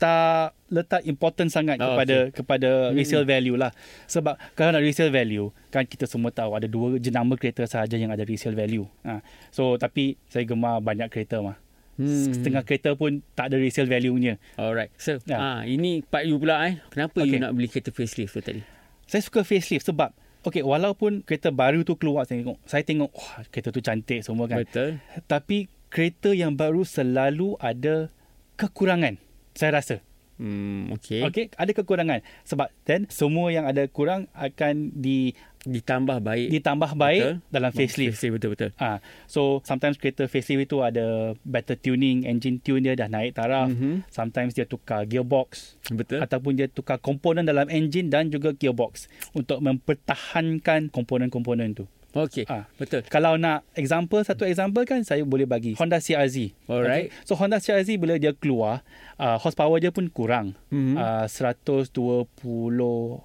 tak 0.00 0.56
letak 0.66 1.04
important 1.04 1.52
sangat 1.52 1.76
Oh, 1.76 1.92
kepada 1.92 2.16
kepada 2.32 2.70
Hmm. 2.88 2.96
resale 2.96 3.22
value 3.22 3.54
lah. 3.54 3.68
Sebab 4.06 4.40
kalau 4.56 4.72
nak 4.72 4.80
resale 4.80 5.12
value, 5.12 5.52
kan 5.68 5.84
kita 5.84 6.08
semua 6.08 6.32
tahu 6.32 6.56
ada 6.56 6.64
dua 6.64 6.96
jenama 6.96 7.36
kereta 7.36 7.68
sahaja 7.68 7.94
yang 7.94 8.08
ada 8.08 8.24
resale 8.24 8.56
value. 8.56 8.88
Ha. 9.02 9.20
So 9.50 9.76
tapi 9.76 10.16
saya 10.26 10.42
gemar 10.42 10.80
banyak 10.80 11.06
kereta 11.06 11.38
mah. 11.38 11.60
Hmm. 11.94 12.32
Setengah 12.32 12.64
kereta 12.64 12.96
pun 12.96 13.20
tak 13.34 13.52
ada 13.52 13.60
resale 13.60 13.84
value-nya. 13.84 14.40
Alright. 14.56 14.88
So, 14.96 15.20
Ya. 15.22 15.36
ah 15.36 15.60
ini 15.62 16.00
part 16.00 16.24
you 16.24 16.40
pula 16.40 16.64
eh. 16.64 16.80
Kenapa 16.88 17.20
you 17.20 17.36
Okay. 17.36 17.38
nak 17.38 17.52
beli 17.52 17.68
kereta 17.68 17.92
facelift 17.92 18.32
tu 18.32 18.40
tadi? 18.40 18.64
Saya 19.04 19.20
suka 19.20 19.44
facelift 19.44 19.84
sebab 19.84 20.16
Okay, 20.40 20.64
walaupun 20.64 21.20
kereta 21.20 21.52
baru 21.52 21.84
tu 21.84 22.00
keluar 22.00 22.24
saya 22.24 22.40
tengok, 22.40 22.56
saya 22.64 22.80
tengok 22.80 23.12
wah 23.12 23.44
kereta 23.52 23.68
tu 23.68 23.84
cantik 23.84 24.24
semua 24.24 24.48
kan. 24.48 24.64
Betul. 24.64 24.96
Tapi 25.28 25.68
kereta 25.92 26.32
yang 26.32 26.56
baru 26.56 26.80
selalu 26.80 27.60
ada 27.60 28.08
kekurangan. 28.56 29.20
Saya 29.60 29.76
rasa. 29.76 30.00
Hmm, 30.40 30.88
okay. 30.96 31.20
Okay, 31.28 31.52
ada 31.52 31.68
kekurangan. 31.76 32.24
Sebab 32.48 32.72
then 32.88 33.04
semua 33.12 33.52
yang 33.52 33.68
ada 33.68 33.84
kurang 33.92 34.24
akan 34.32 34.88
di 34.96 35.36
Ditambah 35.60 36.24
baik. 36.24 36.48
ditambah 36.48 36.96
baik 36.96 37.20
Betul. 37.20 37.36
dalam 37.52 37.70
facelift. 37.76 38.16
Facelift 38.16 38.34
betul-betul. 38.40 38.70
Ah, 38.80 39.04
so 39.28 39.60
sometimes 39.68 40.00
kereta 40.00 40.24
facelift 40.24 40.72
itu 40.72 40.80
ada 40.80 41.36
better 41.44 41.76
tuning, 41.76 42.24
engine 42.24 42.56
tune 42.64 42.80
dia 42.80 42.96
dah 42.96 43.12
naik 43.12 43.36
taraf. 43.36 43.68
Mhm. 43.68 44.08
Sometimes 44.08 44.56
dia 44.56 44.64
tukar 44.64 45.04
gearbox 45.04 45.76
Betul. 45.92 46.24
ataupun 46.24 46.56
dia 46.56 46.64
tukar 46.72 46.96
komponen 46.96 47.44
dalam 47.44 47.68
engine 47.68 48.08
dan 48.08 48.32
juga 48.32 48.56
gearbox 48.56 49.12
untuk 49.36 49.60
mempertahankan 49.60 50.88
komponen-komponen 50.88 51.76
tu. 51.76 51.84
Okay. 52.10 52.42
Ah. 52.50 52.66
Betul. 52.74 53.06
Kalau 53.06 53.38
nak 53.38 53.62
example 53.78 54.18
satu 54.26 54.42
example 54.42 54.82
kan 54.82 55.06
saya 55.06 55.22
boleh 55.22 55.46
bagi 55.46 55.78
Honda 55.78 56.02
CRZ. 56.02 56.50
Alright. 56.66 57.10
Okay. 57.14 57.22
So 57.22 57.38
Honda 57.38 57.62
CRZ 57.62 57.96
bila 58.02 58.18
dia 58.18 58.34
keluar, 58.34 58.82
uh, 59.18 59.38
horsepower 59.38 59.78
dia 59.78 59.94
pun 59.94 60.10
kurang. 60.10 60.58
Mhm. 60.74 60.98
Uh, 60.98 61.26
120 61.30 62.34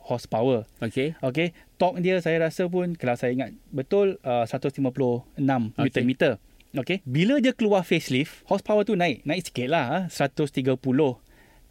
horsepower. 0.06 0.70
Okay. 0.82 1.18
Okey, 1.26 1.58
torque 1.82 2.02
dia 2.06 2.22
saya 2.22 2.46
rasa 2.46 2.70
pun 2.70 2.94
kalau 2.94 3.18
saya 3.18 3.34
ingat 3.34 3.58
betul 3.74 4.22
uh, 4.22 4.46
156 4.46 4.82
Okey. 5.42 5.82
Newton 5.82 6.06
meter. 6.06 6.34
Okey, 6.76 7.00
bila 7.08 7.40
dia 7.40 7.56
keluar 7.56 7.88
facelift, 7.88 8.44
horsepower 8.52 8.84
tu 8.84 9.00
naik, 9.00 9.24
naik 9.24 9.48
sikit 9.48 9.72
lah, 9.72 9.86
ah, 9.88 10.04
130. 10.12 10.76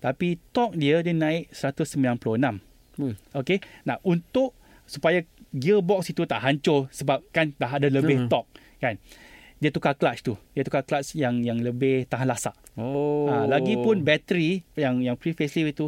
Tapi 0.00 0.40
torque 0.48 0.80
dia 0.80 1.04
dia 1.04 1.12
naik 1.12 1.52
196. 1.52 2.64
Hmm. 2.96 3.14
Okey, 3.36 3.60
nah 3.84 4.00
untuk 4.00 4.56
supaya 4.84 5.24
gearbox 5.50 6.10
itu 6.10 6.24
tak 6.24 6.40
hancur 6.40 6.86
sebab 6.90 7.22
kan 7.30 7.52
dah 7.54 7.70
ada 7.72 7.88
lebih 7.88 8.24
Hmm. 8.24 8.28
torque 8.28 8.50
kan. 8.78 8.96
Dia 9.56 9.70
tukar 9.70 9.94
clutch 9.94 10.20
tu. 10.20 10.36
Dia 10.52 10.60
tukar 10.60 10.82
clutch 10.82 11.14
yang 11.14 11.40
yang 11.40 11.56
lebih 11.58 12.04
tahan 12.04 12.26
lasak. 12.26 12.52
Oh. 12.74 13.30
Ha, 13.30 13.46
lagipun 13.46 14.02
bateri 14.02 14.60
yang 14.74 15.00
yang 15.00 15.16
pre 15.16 15.32
facelift 15.32 15.72
itu 15.72 15.86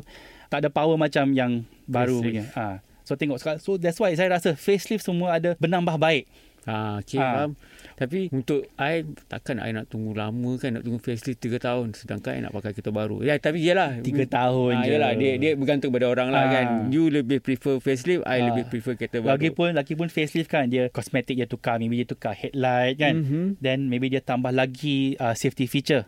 tak 0.49 0.65
ada 0.65 0.71
power 0.71 0.97
macam 0.97 1.35
yang 1.35 1.67
baru 1.85 2.17
Facelift. 2.17 2.25
punya. 2.25 2.45
Ha. 2.55 2.65
So 3.05 3.15
tengok 3.15 3.37
sekarang. 3.37 3.61
So 3.61 3.77
that's 3.77 3.99
why 3.99 4.15
saya 4.15 4.33
rasa 4.33 4.55
facelift 4.55 5.05
semua 5.05 5.37
ada 5.37 5.55
menambah 5.59 5.95
baik. 5.95 6.25
Ha, 6.67 6.99
okay, 6.99 7.23
Ha. 7.23 7.27
faham. 7.31 7.51
Tapi 7.97 8.29
untuk 8.29 8.67
I, 8.77 9.07
takkan 9.25 9.57
I 9.57 9.71
nak 9.71 9.87
tunggu 9.87 10.13
lama 10.13 10.59
kan, 10.59 10.75
nak 10.75 10.83
tunggu 10.83 10.99
facelift 10.99 11.39
3 11.39 11.63
tahun. 11.63 11.95
Sedangkan 11.95 12.35
I 12.35 12.41
nak 12.43 12.53
pakai 12.53 12.75
kereta 12.75 12.91
baru. 12.91 13.23
Ya, 13.23 13.39
tapi 13.39 13.63
yelah. 13.63 14.03
3 14.03 14.27
tahun 14.27 14.73
ha, 14.75 14.83
je. 14.83 14.91
Yelah, 14.91 15.13
dia, 15.15 15.33
dia 15.39 15.53
bergantung 15.55 15.95
pada 15.95 16.11
orang 16.11 16.29
lah 16.29 16.45
Ha. 16.45 16.53
kan. 16.53 16.67
You 16.91 17.07
lebih 17.09 17.39
prefer 17.41 17.79
facelift, 17.79 18.27
I 18.27 18.43
Ha. 18.43 18.47
lebih 18.51 18.65
prefer 18.67 18.99
kereta 18.99 19.23
baru. 19.23 19.39
Lagipun 19.39 19.69
lagipun 19.73 20.09
facelift 20.11 20.51
kan 20.51 20.67
dia 20.67 20.91
kosmetik 20.91 21.39
dia 21.39 21.47
tukar, 21.47 21.79
maybe 21.79 22.03
dia 22.03 22.09
tukar 22.11 22.35
headlight 22.35 22.99
kan. 22.99 23.15
Mhm. 23.23 23.63
Then 23.63 23.87
maybe 23.87 24.11
dia 24.11 24.21
tambah 24.21 24.51
lagi 24.51 25.15
uh, 25.17 25.33
safety 25.33 25.65
feature. 25.65 26.05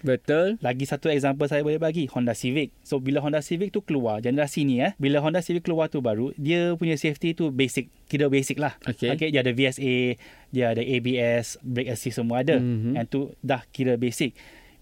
Betul. 0.00 0.56
Lagi 0.64 0.84
satu 0.88 1.12
example 1.12 1.46
saya 1.46 1.60
boleh 1.60 1.80
bagi 1.80 2.08
Honda 2.08 2.32
Civic. 2.32 2.72
So 2.84 2.98
bila 3.00 3.20
Honda 3.20 3.44
Civic 3.44 3.72
tu 3.72 3.84
keluar 3.84 4.24
generasi 4.24 4.64
ni 4.64 4.80
eh, 4.80 4.96
bila 4.96 5.20
Honda 5.20 5.44
Civic 5.44 5.64
keluar 5.64 5.92
tu 5.92 6.00
baru 6.00 6.32
dia 6.40 6.74
punya 6.76 6.96
safety 6.96 7.36
tu 7.36 7.52
basic, 7.52 7.92
kira 8.08 8.32
basic 8.32 8.56
lah. 8.56 8.76
Okay. 8.84 9.12
okay 9.12 9.28
dia 9.28 9.44
ada 9.44 9.52
VSA, 9.52 10.16
dia 10.50 10.64
ada 10.72 10.82
ABS, 10.82 11.60
brake 11.60 11.92
assist 11.92 12.16
semua 12.16 12.40
ada. 12.42 12.56
Mhm. 12.56 12.96
And 12.96 13.06
tu 13.08 13.32
dah 13.44 13.64
kira 13.70 14.00
basic. 14.00 14.36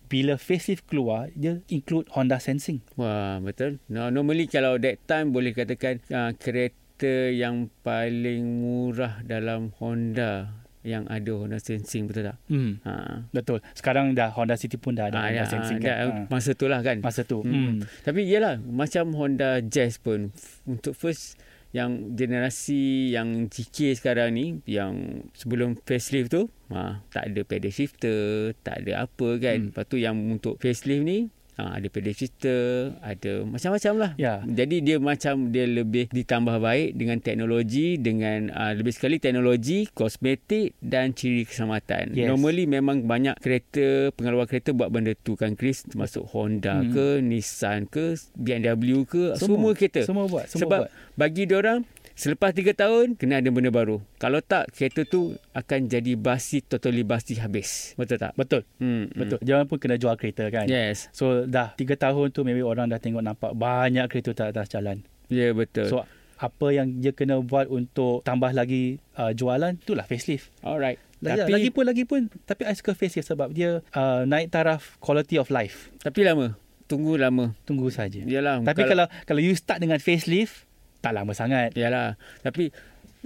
Bila 0.09 0.41
facelift 0.41 0.89
keluar, 0.89 1.29
dia 1.37 1.61
include 1.69 2.09
Honda 2.17 2.41
Sensing. 2.41 2.81
Wah, 2.97 3.45
betul. 3.45 3.77
No, 3.93 4.09
normally 4.09 4.49
kalau 4.49 4.81
that 4.81 5.05
time 5.05 5.37
boleh 5.37 5.53
katakan 5.53 6.01
uh, 6.09 6.33
kereta 6.33 7.29
yang 7.29 7.69
paling 7.85 8.65
murah 8.65 9.21
dalam 9.21 9.77
Honda 9.77 10.65
yang 10.89 11.05
ada 11.07 11.29
Honda 11.31 11.61
Sensing, 11.61 12.09
betul 12.09 12.25
tak? 12.25 12.37
Hmm. 12.49 12.81
Ha. 12.83 13.29
Betul. 13.29 13.61
Sekarang 13.73 14.11
dah 14.11 14.33
Honda 14.33 14.57
City 14.57 14.75
pun 14.75 14.93
dah 14.93 15.07
ada 15.07 15.21
Ah, 15.21 15.29
Honda 15.29 15.37
ya, 15.37 15.45
Sensing 15.45 15.79
dah, 15.79 15.85
kan. 15.85 15.97
Ha. 16.01 16.21
Masa 16.27 16.51
tu 16.53 16.65
lah 16.65 16.81
kan. 16.81 16.97
Masa 16.99 17.23
tu. 17.23 17.39
Hmm. 17.41 17.53
Hmm. 17.53 17.79
Tapi 18.03 18.25
iyalah 18.25 18.57
macam 18.59 19.13
Honda 19.13 19.61
Jazz 19.61 19.97
pun 19.97 20.33
f- 20.33 20.65
untuk 20.65 20.93
first 20.93 21.37
yang 21.69 22.17
generasi 22.17 23.13
yang 23.13 23.47
GK 23.47 23.93
sekarang 23.93 24.33
ni 24.33 24.65
yang 24.65 25.21
sebelum 25.33 25.77
facelift 25.79 26.33
tu 26.33 26.49
ha, 26.69 27.05
tak 27.07 27.29
ada 27.29 27.45
pedal 27.45 27.69
shifter, 27.69 28.57
tak 28.59 28.81
ada 28.81 29.05
apa 29.05 29.29
kan. 29.37 29.57
Hmm. 29.59 29.69
Lepas 29.71 29.85
tu 29.85 29.97
yang 29.97 30.17
untuk 30.17 30.57
facelift 30.57 31.05
ni 31.05 31.29
ha, 31.59 31.77
ada 31.77 31.87
shifter, 32.15 32.95
ada 33.03 33.43
macam-macam 33.45 33.93
lah. 33.99 34.11
Ya. 34.17 34.41
Jadi 34.47 34.81
dia 34.81 34.97
macam 34.97 35.51
dia 35.51 35.67
lebih 35.67 36.09
ditambah 36.09 36.57
baik 36.63 36.95
dengan 36.95 37.19
teknologi 37.19 37.99
dengan 37.99 38.49
uh, 38.55 38.73
lebih 38.73 38.95
sekali 38.95 39.19
teknologi, 39.19 39.91
kosmetik 39.91 40.79
dan 40.79 41.13
ciri 41.13 41.45
keselamatan. 41.45 42.15
Yes. 42.15 42.31
Normally 42.31 42.65
memang 42.65 43.05
banyak 43.05 43.37
kereta 43.43 44.15
pengeluar 44.15 44.47
kereta 44.47 44.71
buat 44.73 44.89
benda 44.89 45.13
tu 45.19 45.35
kan 45.35 45.59
Chris 45.59 45.85
termasuk 45.85 46.25
Honda 46.31 46.81
Hmm. 46.81 46.95
ke, 46.95 47.07
Nissan 47.19 47.91
ke, 47.91 48.15
BMW 48.39 49.03
ke, 49.03 49.35
semua, 49.35 49.75
kereta. 49.75 50.07
Semua 50.07 50.31
buat. 50.31 50.47
Semua 50.47 50.63
Sebab 50.63 50.81
buat. 50.87 50.91
bagi 51.19 51.43
dia 51.49 51.59
orang 51.59 51.83
selepas 52.19 52.51
3 52.51 52.75
tahun 52.75 53.07
kena 53.15 53.39
ada 53.39 53.49
benda 53.55 53.71
baru. 53.71 54.03
Kalau 54.19 54.43
tak 54.43 54.75
kereta 54.75 55.07
tu 55.07 55.39
akan 55.55 55.87
jadi 55.87 56.19
basi 56.19 56.59
totally 56.67 57.07
basi 57.07 57.39
habis. 57.39 57.95
Betul 57.95 58.19
tak? 58.19 58.35
Betul. 58.35 58.67
Hmm, 58.83 59.07
Betul. 59.15 59.39
Jangan 59.47 59.71
pun 59.71 59.79
kena 59.79 59.95
jual 59.97 60.19
kereta 60.19 60.51
kan. 60.51 60.67
Hmm. 60.67 60.75
Yes. 60.75 61.07
So 61.15 61.47
dah 61.47 61.79
3 61.79 61.95
tahun 61.95 62.35
tu 62.35 62.43
maybe 62.43 62.67
orang 62.67 62.91
dah 62.91 62.99
tengok 62.99 63.23
nampak 63.23 63.55
banyak 63.55 64.11
kereta 64.11 64.35
tak 64.35 64.59
atas 64.59 64.75
jalan. 64.75 65.07
Ya 65.31 65.49
yeah, 65.49 65.51
betul. 65.55 65.87
So 65.87 66.03
apa 66.39 66.67
yang 66.71 66.99
dia 67.03 67.15
kena 67.15 67.39
buat 67.43 67.67
untuk 67.71 68.23
tambah 68.27 68.51
lagi 68.55 68.99
uh, 69.15 69.31
jualan 69.31 69.79
itulah 69.79 70.07
facelift. 70.07 70.51
Alright. 70.67 70.99
Lagi, 71.19 71.47
Tapi 71.47 71.51
lagi 71.51 71.69
pun 71.75 71.85
lagi 71.87 72.03
pun 72.07 72.21
tapi 72.47 72.63
I 72.63 72.75
suka 72.79 72.95
facelift 72.95 73.27
sebab 73.31 73.51
dia 73.51 73.83
uh, 73.95 74.23
naik 74.23 74.55
taraf 74.55 74.99
quality 75.03 75.39
of 75.39 75.51
life. 75.55 75.91
tapi 76.03 76.27
lama. 76.27 76.55
Tunggu 76.89 77.21
lama. 77.21 77.53
Tunggu 77.69 77.93
saja. 77.93 78.25
Yalah. 78.25 78.65
Tapi 78.65 78.89
kalau 78.89 79.07
kalau 79.29 79.41
you 79.45 79.53
start 79.53 79.83
dengan 79.83 80.01
facelift 80.01 80.68
tak 81.01 81.13
lama 81.15 81.33
sangat. 81.35 81.75
Yalah. 81.75 82.19
Tapi 82.43 82.71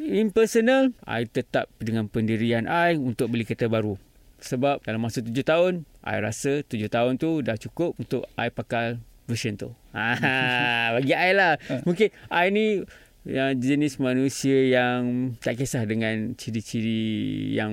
in 0.00 0.32
personal, 0.32 0.92
I 1.04 1.28
tetap 1.28 1.68
dengan 1.80 2.08
pendirian 2.08 2.68
I 2.68 2.96
untuk 2.96 3.32
beli 3.32 3.44
kereta 3.44 3.68
baru. 3.68 3.96
Sebab 4.42 4.82
dalam 4.82 5.02
masa 5.04 5.22
tujuh 5.22 5.46
tahun, 5.46 5.86
I 6.02 6.18
rasa 6.18 6.66
tujuh 6.66 6.90
tahun 6.90 7.20
tu 7.20 7.46
dah 7.46 7.54
cukup 7.54 7.94
untuk 7.94 8.26
I 8.34 8.50
pakai 8.50 8.98
version 9.30 9.54
tu. 9.54 9.70
Ha, 9.94 10.18
bagi 10.98 11.14
I 11.14 11.30
lah. 11.30 11.56
Mungkin 11.86 12.10
I 12.26 12.50
ni 12.50 12.82
yang 13.22 13.54
jenis 13.54 14.02
manusia 14.02 14.66
yang 14.66 15.34
tak 15.38 15.62
kisah 15.62 15.86
dengan 15.86 16.34
ciri-ciri 16.34 17.54
yang 17.54 17.70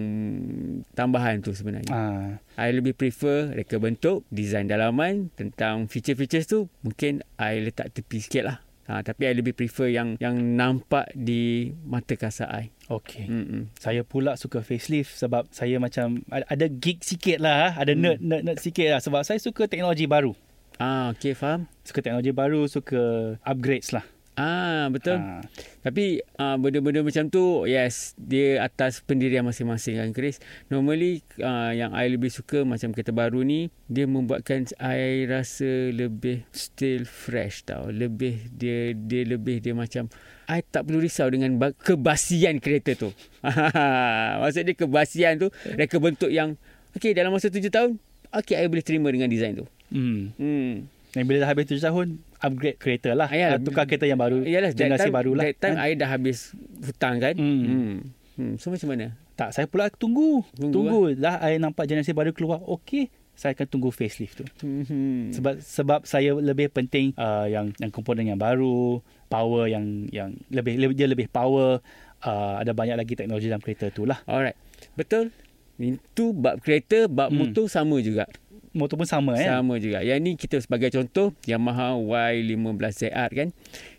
tambahan 0.93 1.41
tu 1.41 1.57
sebenarnya. 1.57 1.89
Ah, 1.89 2.37
I 2.61 2.69
lebih 2.69 2.93
prefer 2.93 3.49
reka 3.57 3.81
bentuk, 3.81 4.29
design 4.29 4.69
dalaman, 4.69 5.33
tentang 5.33 5.89
feature-features 5.89 6.45
tu 6.45 6.69
mungkin 6.85 7.25
I 7.41 7.65
letak 7.65 7.97
tepi 7.97 8.21
sikit 8.21 8.43
lah. 8.45 8.57
Ha, 8.89 9.05
tapi 9.05 9.29
I 9.29 9.37
lebih 9.37 9.53
prefer 9.53 9.93
yang 9.93 10.17
yang 10.17 10.57
nampak 10.57 11.13
di 11.13 11.69
mata 11.85 12.17
kasar 12.17 12.49
I. 12.49 12.73
okay. 12.89 13.29
Mm-mm. 13.29 13.69
Saya 13.77 14.01
pula 14.01 14.33
suka 14.33 14.65
facelift 14.65 15.13
sebab 15.13 15.45
saya 15.53 15.77
macam 15.77 16.25
ada, 16.25 16.65
geek 16.65 17.05
sikit 17.05 17.37
lah, 17.37 17.77
ada 17.77 17.93
Hmm. 17.93 18.01
nerd, 18.01 18.19
nerd 18.19 18.41
nerd 18.49 18.57
sikit 18.57 18.89
lah 18.89 18.97
sebab 18.97 19.21
saya 19.21 19.37
suka 19.37 19.69
teknologi 19.69 20.09
baru. 20.09 20.33
Ah, 20.81 21.13
okay, 21.13 21.37
faham. 21.37 21.69
Suka 21.85 22.01
teknologi 22.01 22.33
baru, 22.33 22.65
suka 22.65 23.35
upgrades 23.45 23.93
lah. 23.93 24.01
Ah, 24.39 24.87
betul. 24.87 25.19
Ah, 25.19 25.43
Tapi 25.83 26.23
uh, 26.39 26.55
benda-benda 26.55 27.03
macam 27.03 27.27
tu, 27.27 27.67
yes, 27.67 28.15
dia 28.15 28.63
atas 28.63 29.03
pendirian 29.03 29.43
masing-masing 29.43 29.99
kan, 29.99 30.15
Chris. 30.15 30.39
Normally, 30.71 31.27
uh, 31.43 31.75
yang 31.75 31.91
I 31.91 32.07
lebih 32.07 32.31
suka 32.31 32.63
macam 32.63 32.95
kereta 32.95 33.11
baru 33.11 33.43
ni, 33.43 33.67
dia 33.91 34.07
membuatkan 34.07 34.71
I 34.79 35.27
rasa 35.27 35.91
lebih 35.91 36.47
still 36.55 37.03
fresh 37.03 37.67
tau. 37.67 37.91
Lebih, 37.91 38.47
dia 38.55 38.95
dia 38.95 39.27
lebih 39.27 39.59
dia 39.59 39.75
macam, 39.75 40.07
I 40.47 40.63
tak 40.63 40.87
perlu 40.87 41.03
risau 41.03 41.27
dengan 41.27 41.59
ba- 41.59 41.75
kebasian 41.75 42.63
kereta 42.63 42.95
tu. 42.95 43.11
Maksud 44.41 44.63
dia 44.63 44.75
kebasian 44.79 45.35
tu, 45.35 45.51
reka 45.75 45.99
bentuk 45.99 46.31
yang, 46.31 46.55
okay, 46.95 47.11
dalam 47.11 47.35
masa 47.35 47.51
tujuh 47.51 47.67
tahun, 47.67 47.99
okay, 48.31 48.55
I 48.55 48.71
boleh 48.71 48.87
terima 48.87 49.11
dengan 49.11 49.27
design 49.27 49.59
tu. 49.59 49.65
hmm. 49.91 50.21
Hmm. 50.39 50.73
Dan 51.11 51.25
bila 51.25 51.43
dah 51.43 51.49
habis 51.51 51.65
7 51.65 51.81
tahun, 51.81 52.21
upgrade 52.39 52.77
kereta 52.79 53.11
lah. 53.13 53.27
Ah, 53.27 53.35
ya. 53.35 53.47
Ah, 53.55 53.59
tukar 53.59 53.83
kereta 53.85 54.07
yang 54.07 54.19
baru. 54.19 54.43
Yalah, 54.43 54.71
that 54.71 54.79
generasi 54.79 55.11
time, 55.11 55.15
baru 55.15 55.31
lah. 55.35 55.43
That 55.47 55.57
time, 55.59 55.75
Kan? 55.75 55.85
I 55.85 55.91
dah 55.95 56.09
habis 56.09 56.37
hutang 56.79 57.15
kan. 57.19 57.35
Hmm. 57.35 57.61
Hmm. 57.63 57.95
hmm. 58.39 58.53
So, 58.57 58.71
macam 58.71 58.87
mana? 58.95 59.05
Tak, 59.35 59.55
saya 59.55 59.65
pula 59.67 59.87
tunggu. 59.87 60.43
Tunggu, 60.55 60.73
Tunggu. 60.73 60.99
Dah 61.15 61.39
I 61.43 61.59
nampak 61.59 61.87
generasi 61.87 62.11
baru 62.11 62.35
keluar. 62.35 62.59
Okey, 62.63 63.07
saya 63.35 63.55
akan 63.55 63.67
tunggu 63.71 63.89
facelift 63.91 64.43
tu. 64.43 64.45
Hmm. 64.63 65.31
Sebab 65.31 65.63
sebab 65.63 65.99
saya 66.03 66.35
lebih 66.35 66.67
penting 66.71 67.15
uh, 67.15 67.47
yang 67.47 67.71
yang 67.79 67.91
komponen 67.91 68.27
yang 68.27 68.39
baru, 68.39 68.99
power 69.31 69.71
yang 69.71 70.11
yang 70.11 70.35
lebih, 70.51 70.75
lebih 70.75 70.95
dia 70.95 71.07
lebih 71.07 71.31
power, 71.31 71.79
uh, 72.27 72.53
ada 72.59 72.75
banyak 72.75 72.99
lagi 72.99 73.15
teknologi 73.15 73.47
dalam 73.47 73.63
kereta 73.63 73.87
tu 73.91 74.03
lah. 74.03 74.19
Alright. 74.27 74.59
Betul. 74.99 75.31
Itu 75.79 76.35
bab 76.35 76.59
kereta, 76.59 77.07
bab 77.07 77.31
Hmm. 77.31 77.47
motor 77.47 77.71
sama 77.71 78.03
juga. 78.03 78.27
Motor 78.69 79.01
pun 79.01 79.09
sama 79.09 79.33
eh. 79.37 79.49
Sama 79.49 79.81
juga. 79.81 80.05
Yang 80.05 80.19
ni 80.21 80.31
kita 80.37 80.61
sebagai 80.61 80.93
contoh 80.93 81.33
Yamaha 81.49 81.97
Y15ZR 81.97 83.29
kan. 83.33 83.49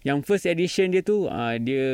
Yang 0.06 0.18
first 0.26 0.46
edition 0.46 0.94
dia 0.94 1.02
tu 1.02 1.26
uh, 1.26 1.58
dia 1.58 1.86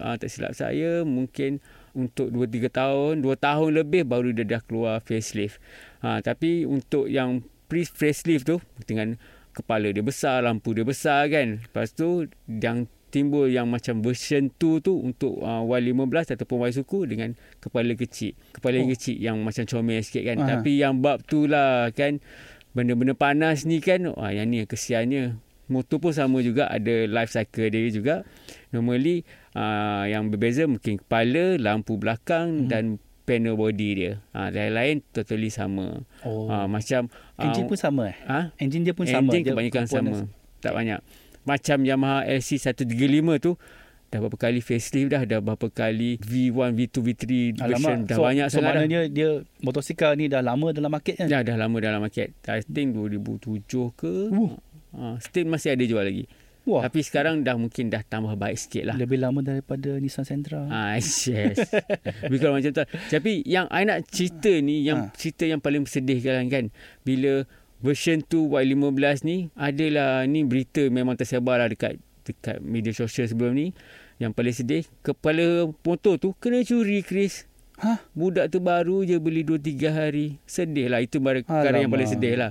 uh, 0.00 0.16
tak 0.16 0.32
silap 0.32 0.56
saya 0.56 1.04
mungkin 1.04 1.60
untuk 1.92 2.32
2 2.32 2.48
3 2.48 2.72
tahun, 2.72 3.12
2 3.20 3.36
tahun 3.36 3.70
lebih 3.84 4.08
baru 4.08 4.32
dia 4.32 4.48
dah 4.48 4.62
keluar 4.64 5.04
facelift. 5.04 5.60
Ha, 6.00 6.24
tapi 6.24 6.64
untuk 6.64 7.06
yang 7.06 7.44
pre 7.68 7.84
facelift 7.84 8.48
tu 8.48 8.56
dengan 8.88 9.20
kepala 9.52 9.92
dia 9.92 10.00
besar, 10.00 10.40
lampu 10.40 10.72
dia 10.72 10.88
besar 10.88 11.28
kan. 11.28 11.60
Lepas 11.60 11.92
tu 11.92 12.26
yang 12.48 12.88
timbul 13.12 13.44
yang 13.46 13.68
macam 13.68 14.00
version 14.00 14.48
2 14.50 14.80
tu 14.80 14.96
untuk 14.96 15.36
uh, 15.38 15.60
Y15 15.62 16.32
ataupun 16.32 16.64
Y 16.64 16.72
suku 16.72 17.04
dengan 17.04 17.36
kepala 17.60 17.92
kecil. 17.92 18.32
Kepala 18.50 18.80
Oh. 18.80 18.88
kecil 18.88 19.20
yang 19.20 19.36
macam 19.38 19.62
comel 19.62 20.00
sikit 20.00 20.24
kan. 20.24 20.40
Aha. 20.40 20.48
Tapi 20.56 20.80
yang 20.80 20.98
bab 20.98 21.20
tu 21.22 21.44
lah 21.44 21.92
kan 21.92 22.24
benda-benda 22.72 23.12
panas 23.12 23.68
ni 23.68 23.78
kan 23.78 24.08
wah 24.08 24.32
yang 24.32 24.48
ni 24.48 24.64
kesiannya. 24.64 25.36
Motor 25.68 26.00
pun 26.00 26.12
sama 26.12 26.40
juga 26.40 26.66
ada 26.66 27.04
life 27.04 27.30
cycle 27.30 27.68
dia 27.68 27.88
juga. 27.88 28.14
Normally 28.70 29.22
uh, 29.52 30.04
yang 30.04 30.28
berbeza 30.28 30.64
mungkin 30.64 30.96
kepala, 30.98 31.56
lampu 31.56 31.96
belakang 31.96 32.64
Mhm. 32.64 32.68
dan 32.68 32.84
panel 33.22 33.54
body 33.54 33.88
dia. 33.94 34.12
Ha, 34.32 34.50
lain-lain 34.50 34.98
totally 35.12 35.48
sama. 35.48 36.02
Oh. 36.26 36.50
Ha, 36.50 36.66
macam 36.66 37.06
Engine 37.38 37.64
uh, 37.64 37.70
pun 37.70 37.78
sama 37.78 38.02
eh. 38.10 38.16
ha? 38.26 38.40
Engine 38.58 38.82
dia 38.82 38.92
pun 38.92 39.06
sama. 39.06 39.30
Engine 39.30 39.46
kebanyakan 39.46 39.84
sama. 39.86 40.16
Tak 40.58 40.74
banyak. 40.74 40.98
Macam 41.42 41.78
Yamaha 41.82 42.22
LC135 42.26 43.26
tu 43.38 43.52
dah 44.08 44.20
berapa 44.20 44.36
kali 44.36 44.60
facelift 44.60 45.08
dah, 45.08 45.24
dah 45.24 45.40
berapa 45.40 45.72
kali 45.72 46.20
V1, 46.20 46.76
V2, 46.76 46.96
V3 47.00 47.24
version 47.56 47.98
dah 48.04 48.16
so, 48.16 48.20
banyak 48.20 48.46
so 48.46 48.60
sangat 48.60 48.76
dah. 48.76 48.80
maknanya 48.84 49.00
dia 49.08 49.30
motosikal 49.58 50.12
ni 50.12 50.28
dah 50.28 50.44
lama 50.44 50.68
dalam 50.70 50.92
market 50.92 51.16
kan? 51.16 51.32
Dah 51.32 51.40
dah 51.40 51.56
lama 51.56 51.76
dalam 51.80 51.96
market. 51.98 52.36
I 52.44 52.60
think 52.60 52.92
2007 52.92 53.64
ke. 53.96 54.12
Uh. 54.28 54.52
Ha, 54.92 55.16
still 55.16 55.48
masih 55.48 55.72
ada 55.72 55.84
jual 55.88 56.04
lagi. 56.04 56.28
Wah, 56.62 56.84
Tapi 56.84 57.02
sekarang 57.02 57.42
dah 57.42 57.58
mungkin 57.58 57.90
dah 57.90 58.04
tambah 58.04 58.36
baik 58.38 58.54
sikit 58.54 58.82
lah. 58.86 58.94
lebih 58.94 59.18
lama 59.18 59.42
daripada 59.42 59.98
Nissan 59.98 60.22
Sentra. 60.22 60.62
Ah, 60.70 60.94
yes. 60.94 61.58
Lebih 62.22 62.38
macam 62.54 62.70
tu. 62.70 62.84
Tapi 63.08 63.42
yang 63.42 63.66
I 63.66 63.82
nak 63.82 64.06
cerita 64.06 64.52
ni, 64.62 64.86
yang 64.86 65.08
Ha. 65.08 65.16
cerita 65.16 65.42
yang 65.42 65.58
paling 65.58 65.88
sedih 65.88 66.22
kan, 66.22 66.46
kan. 66.46 66.70
Bila 67.02 67.42
version 67.82 68.22
2 68.24 68.48
Y15 68.48 69.26
ni, 69.26 69.50
adalah 69.58 70.24
ni 70.24 70.46
berita 70.46 70.86
memang 70.88 71.18
tersebar 71.18 71.60
lah 71.60 71.68
dekat 71.68 71.98
dekat 72.22 72.62
media 72.62 72.94
sosial 72.94 73.26
sebelum 73.26 73.58
ni 73.58 73.74
Yang 74.22 74.32
paling 74.38 74.54
sedih, 74.54 74.82
kepala 75.02 75.66
motor 75.82 76.14
tu 76.14 76.30
kena 76.38 76.62
curi, 76.62 77.02
Chris. 77.02 77.50
Hah? 77.82 77.98
Budak 78.14 78.54
tu 78.54 78.62
baru 78.62 79.02
je 79.02 79.18
beli 79.18 79.42
2-3 79.42 79.90
hari. 79.90 80.38
Sedih 80.46 80.86
lah. 80.86 81.02
Itu 81.02 81.18
perkara 81.18 81.82
yang 81.82 81.90
paling 81.90 82.06
sedih 82.06 82.38
lah. 82.38 82.50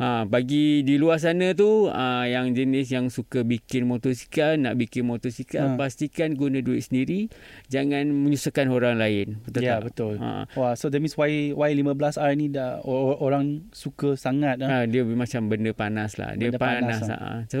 Ha, 0.00 0.24
bagi 0.24 0.80
di 0.80 0.96
luar 0.96 1.20
sana 1.20 1.52
tu, 1.52 1.84
ha, 1.86 2.24
yang 2.24 2.50
jenis 2.50 2.88
yang 2.88 3.06
suka 3.06 3.44
bikin 3.44 3.84
motosikal, 3.84 4.56
nak 4.56 4.74
bikin 4.74 5.04
motosikal, 5.04 5.66
Ha. 5.66 5.76
pastikan 5.76 6.32
guna 6.32 6.58
duit 6.58 6.80
sendiri. 6.80 7.28
Jangan 7.68 8.08
menyusahkan 8.08 8.66
orang 8.66 8.96
lain. 8.96 9.44
Betul 9.44 9.60
Ya, 9.60 9.76
tak? 9.76 9.92
betul. 9.92 10.14
Ha. 10.16 10.48
Wah, 10.50 10.72
so 10.72 10.88
that 10.88 10.98
means 10.98 11.12
Y 11.14 11.52
Y15R 11.52 12.32
ni 12.32 12.48
dah 12.48 12.80
orang 13.20 13.68
suka 13.70 14.16
sangat 14.16 14.56
ah. 14.58 14.82
Ha, 14.82 14.88
dia 14.88 15.04
macam 15.04 15.46
benda 15.46 15.70
panas 15.70 16.16
lah. 16.16 16.32
Dia 16.32 16.48
Benda 16.48 16.56
panas. 16.58 17.04
panas 17.04 17.12
ha. 17.12 17.30
So, 17.46 17.60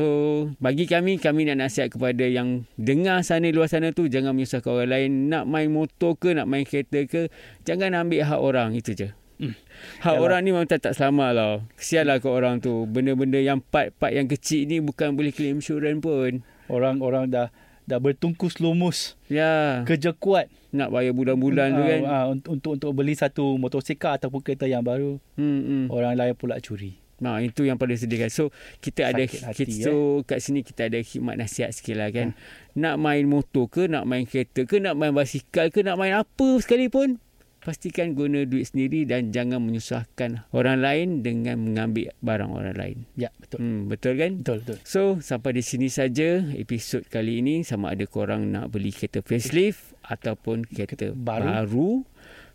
bagi 0.56 0.88
kami, 0.88 1.20
kami 1.20 1.44
nak 1.44 1.60
nasihat 1.60 1.92
kepada 1.92 2.24
yang 2.24 2.64
dengar 2.74 3.20
sana 3.20 3.52
luar 3.52 3.68
sana 3.68 3.92
tu, 3.92 4.08
jangan 4.08 4.32
menyusahkan 4.32 4.70
orang 4.70 4.88
lain. 4.88 5.10
Nak 5.28 5.44
main 5.44 5.68
motor 5.68 6.16
ke, 6.16 6.32
nak 6.32 6.48
main 6.48 6.64
kereta 6.64 7.04
ke, 7.04 7.28
jangan 7.62 7.92
ambil 7.94 8.24
hak 8.24 8.40
orang. 8.40 8.72
Itu 8.72 8.96
je. 8.96 9.12
Hmm. 9.40 9.56
Hak 10.04 10.14
Yalah. 10.14 10.20
orang 10.20 10.40
ni 10.44 10.52
memang 10.52 10.68
tak, 10.68 10.84
tak 10.84 10.92
selamat 10.92 11.30
lah. 11.32 11.52
Kesian 11.74 12.04
lah 12.04 12.20
ke 12.20 12.28
orang 12.28 12.60
tu. 12.60 12.84
Benda-benda 12.84 13.40
yang 13.40 13.64
part-part 13.64 14.12
yang 14.12 14.28
kecil 14.28 14.68
ni 14.68 14.84
bukan 14.84 15.16
boleh 15.16 15.32
claim 15.32 15.58
insurans 15.58 15.96
pun. 15.98 16.44
Orang-orang 16.68 17.32
dah 17.32 17.48
dah 17.88 17.98
bertungkus 17.98 18.60
lumus, 18.62 19.18
Ya. 19.26 19.82
kerja 19.82 20.14
kuat 20.14 20.46
Nak 20.70 20.94
bayar 20.94 21.10
bulan-bulan 21.10 21.74
tu 21.74 21.82
ah, 21.82 21.88
kan. 21.90 22.00
ah, 22.06 22.24
untuk 22.30 22.78
untuk 22.78 22.90
beli 22.94 23.18
satu 23.18 23.58
motosikal 23.58 24.14
ataupun 24.14 24.38
kereta 24.38 24.70
yang 24.70 24.86
baru, 24.86 25.18
Hmm, 25.34 25.60
hmm. 25.66 25.84
orang 25.90 26.14
lain 26.14 26.38
pula 26.38 26.62
curi. 26.62 26.94
Nah, 27.18 27.42
itu 27.42 27.66
yang 27.66 27.76
paling 27.76 27.98
sedih 27.98 28.22
kan. 28.22 28.30
So, 28.30 28.48
kita 28.78 29.10
ada 29.10 29.26
Sakit 29.26 29.42
hati, 29.42 29.64
kita, 29.66 29.82
so 29.82 29.92
kat 30.22 30.38
sini 30.38 30.62
kita 30.62 30.86
ada 30.86 31.02
khidmat 31.02 31.36
nasihat 31.36 31.74
sikit 31.74 31.98
lah 31.98 32.08
kan. 32.08 32.32
Hmm. 32.32 32.78
Nak 32.78 32.94
main 32.96 33.24
motor 33.26 33.66
ke, 33.66 33.90
nak 33.90 34.06
main 34.06 34.22
kereta 34.22 34.62
ke, 34.64 34.78
nak 34.78 34.94
main 34.94 35.10
basikal 35.10 35.68
ke, 35.68 35.82
nak 35.82 35.98
main 35.98 36.14
apa 36.14 36.48
sekalipun, 36.62 37.18
pastikan 37.60 38.12
guna 38.12 38.42
duit 38.42 38.66
sendiri 38.66 39.04
dan 39.04 39.30
jangan 39.30 39.60
menyusahkan 39.60 40.48
orang 40.50 40.80
lain 40.80 41.08
dengan 41.20 41.60
mengambil 41.60 42.10
barang 42.18 42.50
orang 42.50 42.74
lain. 42.74 42.98
Ya, 43.14 43.28
betul. 43.36 43.60
Hmm, 43.60 43.80
betul 43.86 44.16
kan? 44.16 44.40
Betul, 44.40 44.56
betul. 44.60 44.76
So, 44.82 45.02
sampai 45.18 45.54
di 45.54 45.62
sini 45.62 45.86
saja 45.86 46.40
episod 46.50 47.04
kali 47.04 47.38
ini 47.38 47.60
sama 47.60 47.92
ada 47.92 48.04
korang 48.04 48.48
nak 48.48 48.68
beli 48.68 48.90
kereta 48.90 49.20
facelift 49.20 49.92
ataupun 50.02 50.64
kereta 50.64 51.12
Baru. 51.12 51.44
baru. 51.46 51.90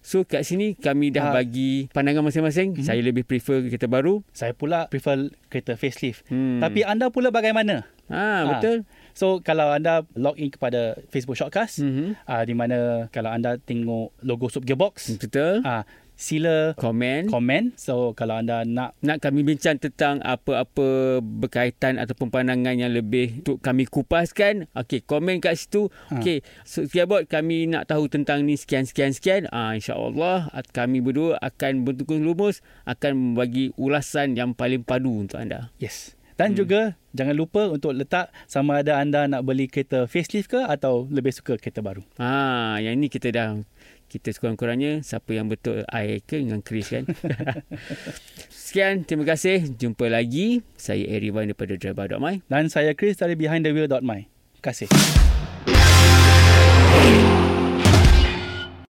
So, 0.01 0.21
kat 0.21 0.45
sini 0.45 0.73
kami 0.73 1.09
dah 1.09 1.29
Ah. 1.29 1.33
bagi 1.35 1.89
pandangan 1.89 2.21
masing-masing. 2.23 2.77
Mhm. 2.77 2.83
Saya 2.83 3.01
lebih 3.01 3.25
prefer 3.25 3.65
kereta 3.65 3.85
baru. 3.85 4.21
Saya 4.31 4.53
pula 4.53 4.85
prefer 4.85 5.33
kereta 5.49 5.73
facelift. 5.73 6.21
Hmm. 6.27 6.61
Tapi 6.61 6.85
anda 6.85 7.09
pula 7.09 7.29
bagaimana? 7.29 7.89
Ah, 8.05 8.45
betul. 8.53 8.85
So 9.15 9.39
kalau 9.39 9.71
anda 9.71 10.03
log 10.13 10.35
in 10.35 10.51
kepada 10.51 10.99
Facebook 11.07 11.33
Shortcast, 11.33 11.79
Mhm. 11.79 12.19
uh, 12.21 12.43
di 12.43 12.51
mana 12.51 12.77
kalau 13.09 13.31
anda 13.31 13.55
tengok 13.57 14.11
logo 14.19 14.51
Sub 14.51 14.61
Gearbox, 14.61 15.15
Betul. 15.17 15.63
uh, 15.63 15.87
sila 16.13 16.71
Komen. 16.75 17.27
komen. 17.27 17.75
So 17.75 18.11
kalau 18.11 18.35
anda 18.35 18.63
nak 18.63 18.95
Nak 18.99 19.19
kami 19.19 19.43
bincang 19.43 19.75
tentang 19.75 20.19
apa-apa 20.19 21.19
berkaitan 21.19 21.95
ataupun 21.95 22.27
pandangan 22.29 22.71
yang 22.73 22.89
lebih 22.89 23.39
untuk 23.39 23.59
kami 23.59 23.83
kupaskan. 23.85 24.71
Okey, 24.73 24.99
komen 25.01 25.39
kat 25.39 25.55
situ. 25.57 25.91
Ha. 26.07 26.15
Okey, 26.15 26.39
so, 26.63 26.83
Gearbox 26.85 27.27
kami 27.27 27.67
nak 27.67 27.85
tahu 27.85 28.07
tentang 28.07 28.43
ni 28.43 28.55
sekian 28.55 28.83
sekian 28.83 29.11
sekian. 29.11 29.47
Ah 29.49 29.71
insya-Allah 29.71 30.47
at- 30.51 30.71
kami 30.71 30.99
berdua 30.99 31.35
akan 31.37 31.83
bertukar 31.83 32.15
lumus 32.17 32.59
akan 32.83 33.11
membagi 33.31 33.75
ulasan 33.75 34.33
yang 34.33 34.51
paling 34.51 34.81
padu 34.81 35.11
untuk 35.21 35.35
anda. 35.37 35.71
yes. 35.77 36.15
Dan 36.35 36.51
Hmm. 36.51 36.57
juga 36.57 36.81
jangan 37.15 37.31
lupa 37.31 37.71
untuk 37.71 37.95
letak 37.95 38.27
sama 38.43 38.83
ada 38.83 38.99
anda 38.99 39.23
nak 39.23 39.47
beli 39.47 39.71
kereta 39.71 40.03
facelift 40.03 40.51
ke 40.51 40.59
atau 40.59 41.07
lebih 41.07 41.31
suka 41.31 41.55
kereta 41.55 41.79
baru. 41.79 42.03
Ah, 42.15 42.75
yang 42.77 42.99
ni 42.99 43.07
kita 43.07 43.31
dah 43.31 43.55
kita 44.05 44.29
sekurang-kurangnya 44.29 44.99
siapa 45.01 45.31
yang 45.31 45.47
betul 45.47 45.87
I 45.87 46.19
ke 46.21 46.37
dengan 46.37 46.59
Chris 46.59 46.91
kan. 46.91 47.07
Sekian, 48.51 49.07
terima 49.07 49.23
kasih. 49.25 49.63
Jumpa 49.71 50.11
lagi. 50.11 50.59
Saya 50.75 51.07
Erivan 51.07 51.47
daripada 51.47 51.73
Driver.my. 51.73 52.43
Dan 52.45 52.67
saya 52.67 52.91
Chris 52.93 53.15
dari 53.15 53.33
behindthewheel.my. 53.33 54.21
Terima 54.27 54.63
kasih. 54.63 55.74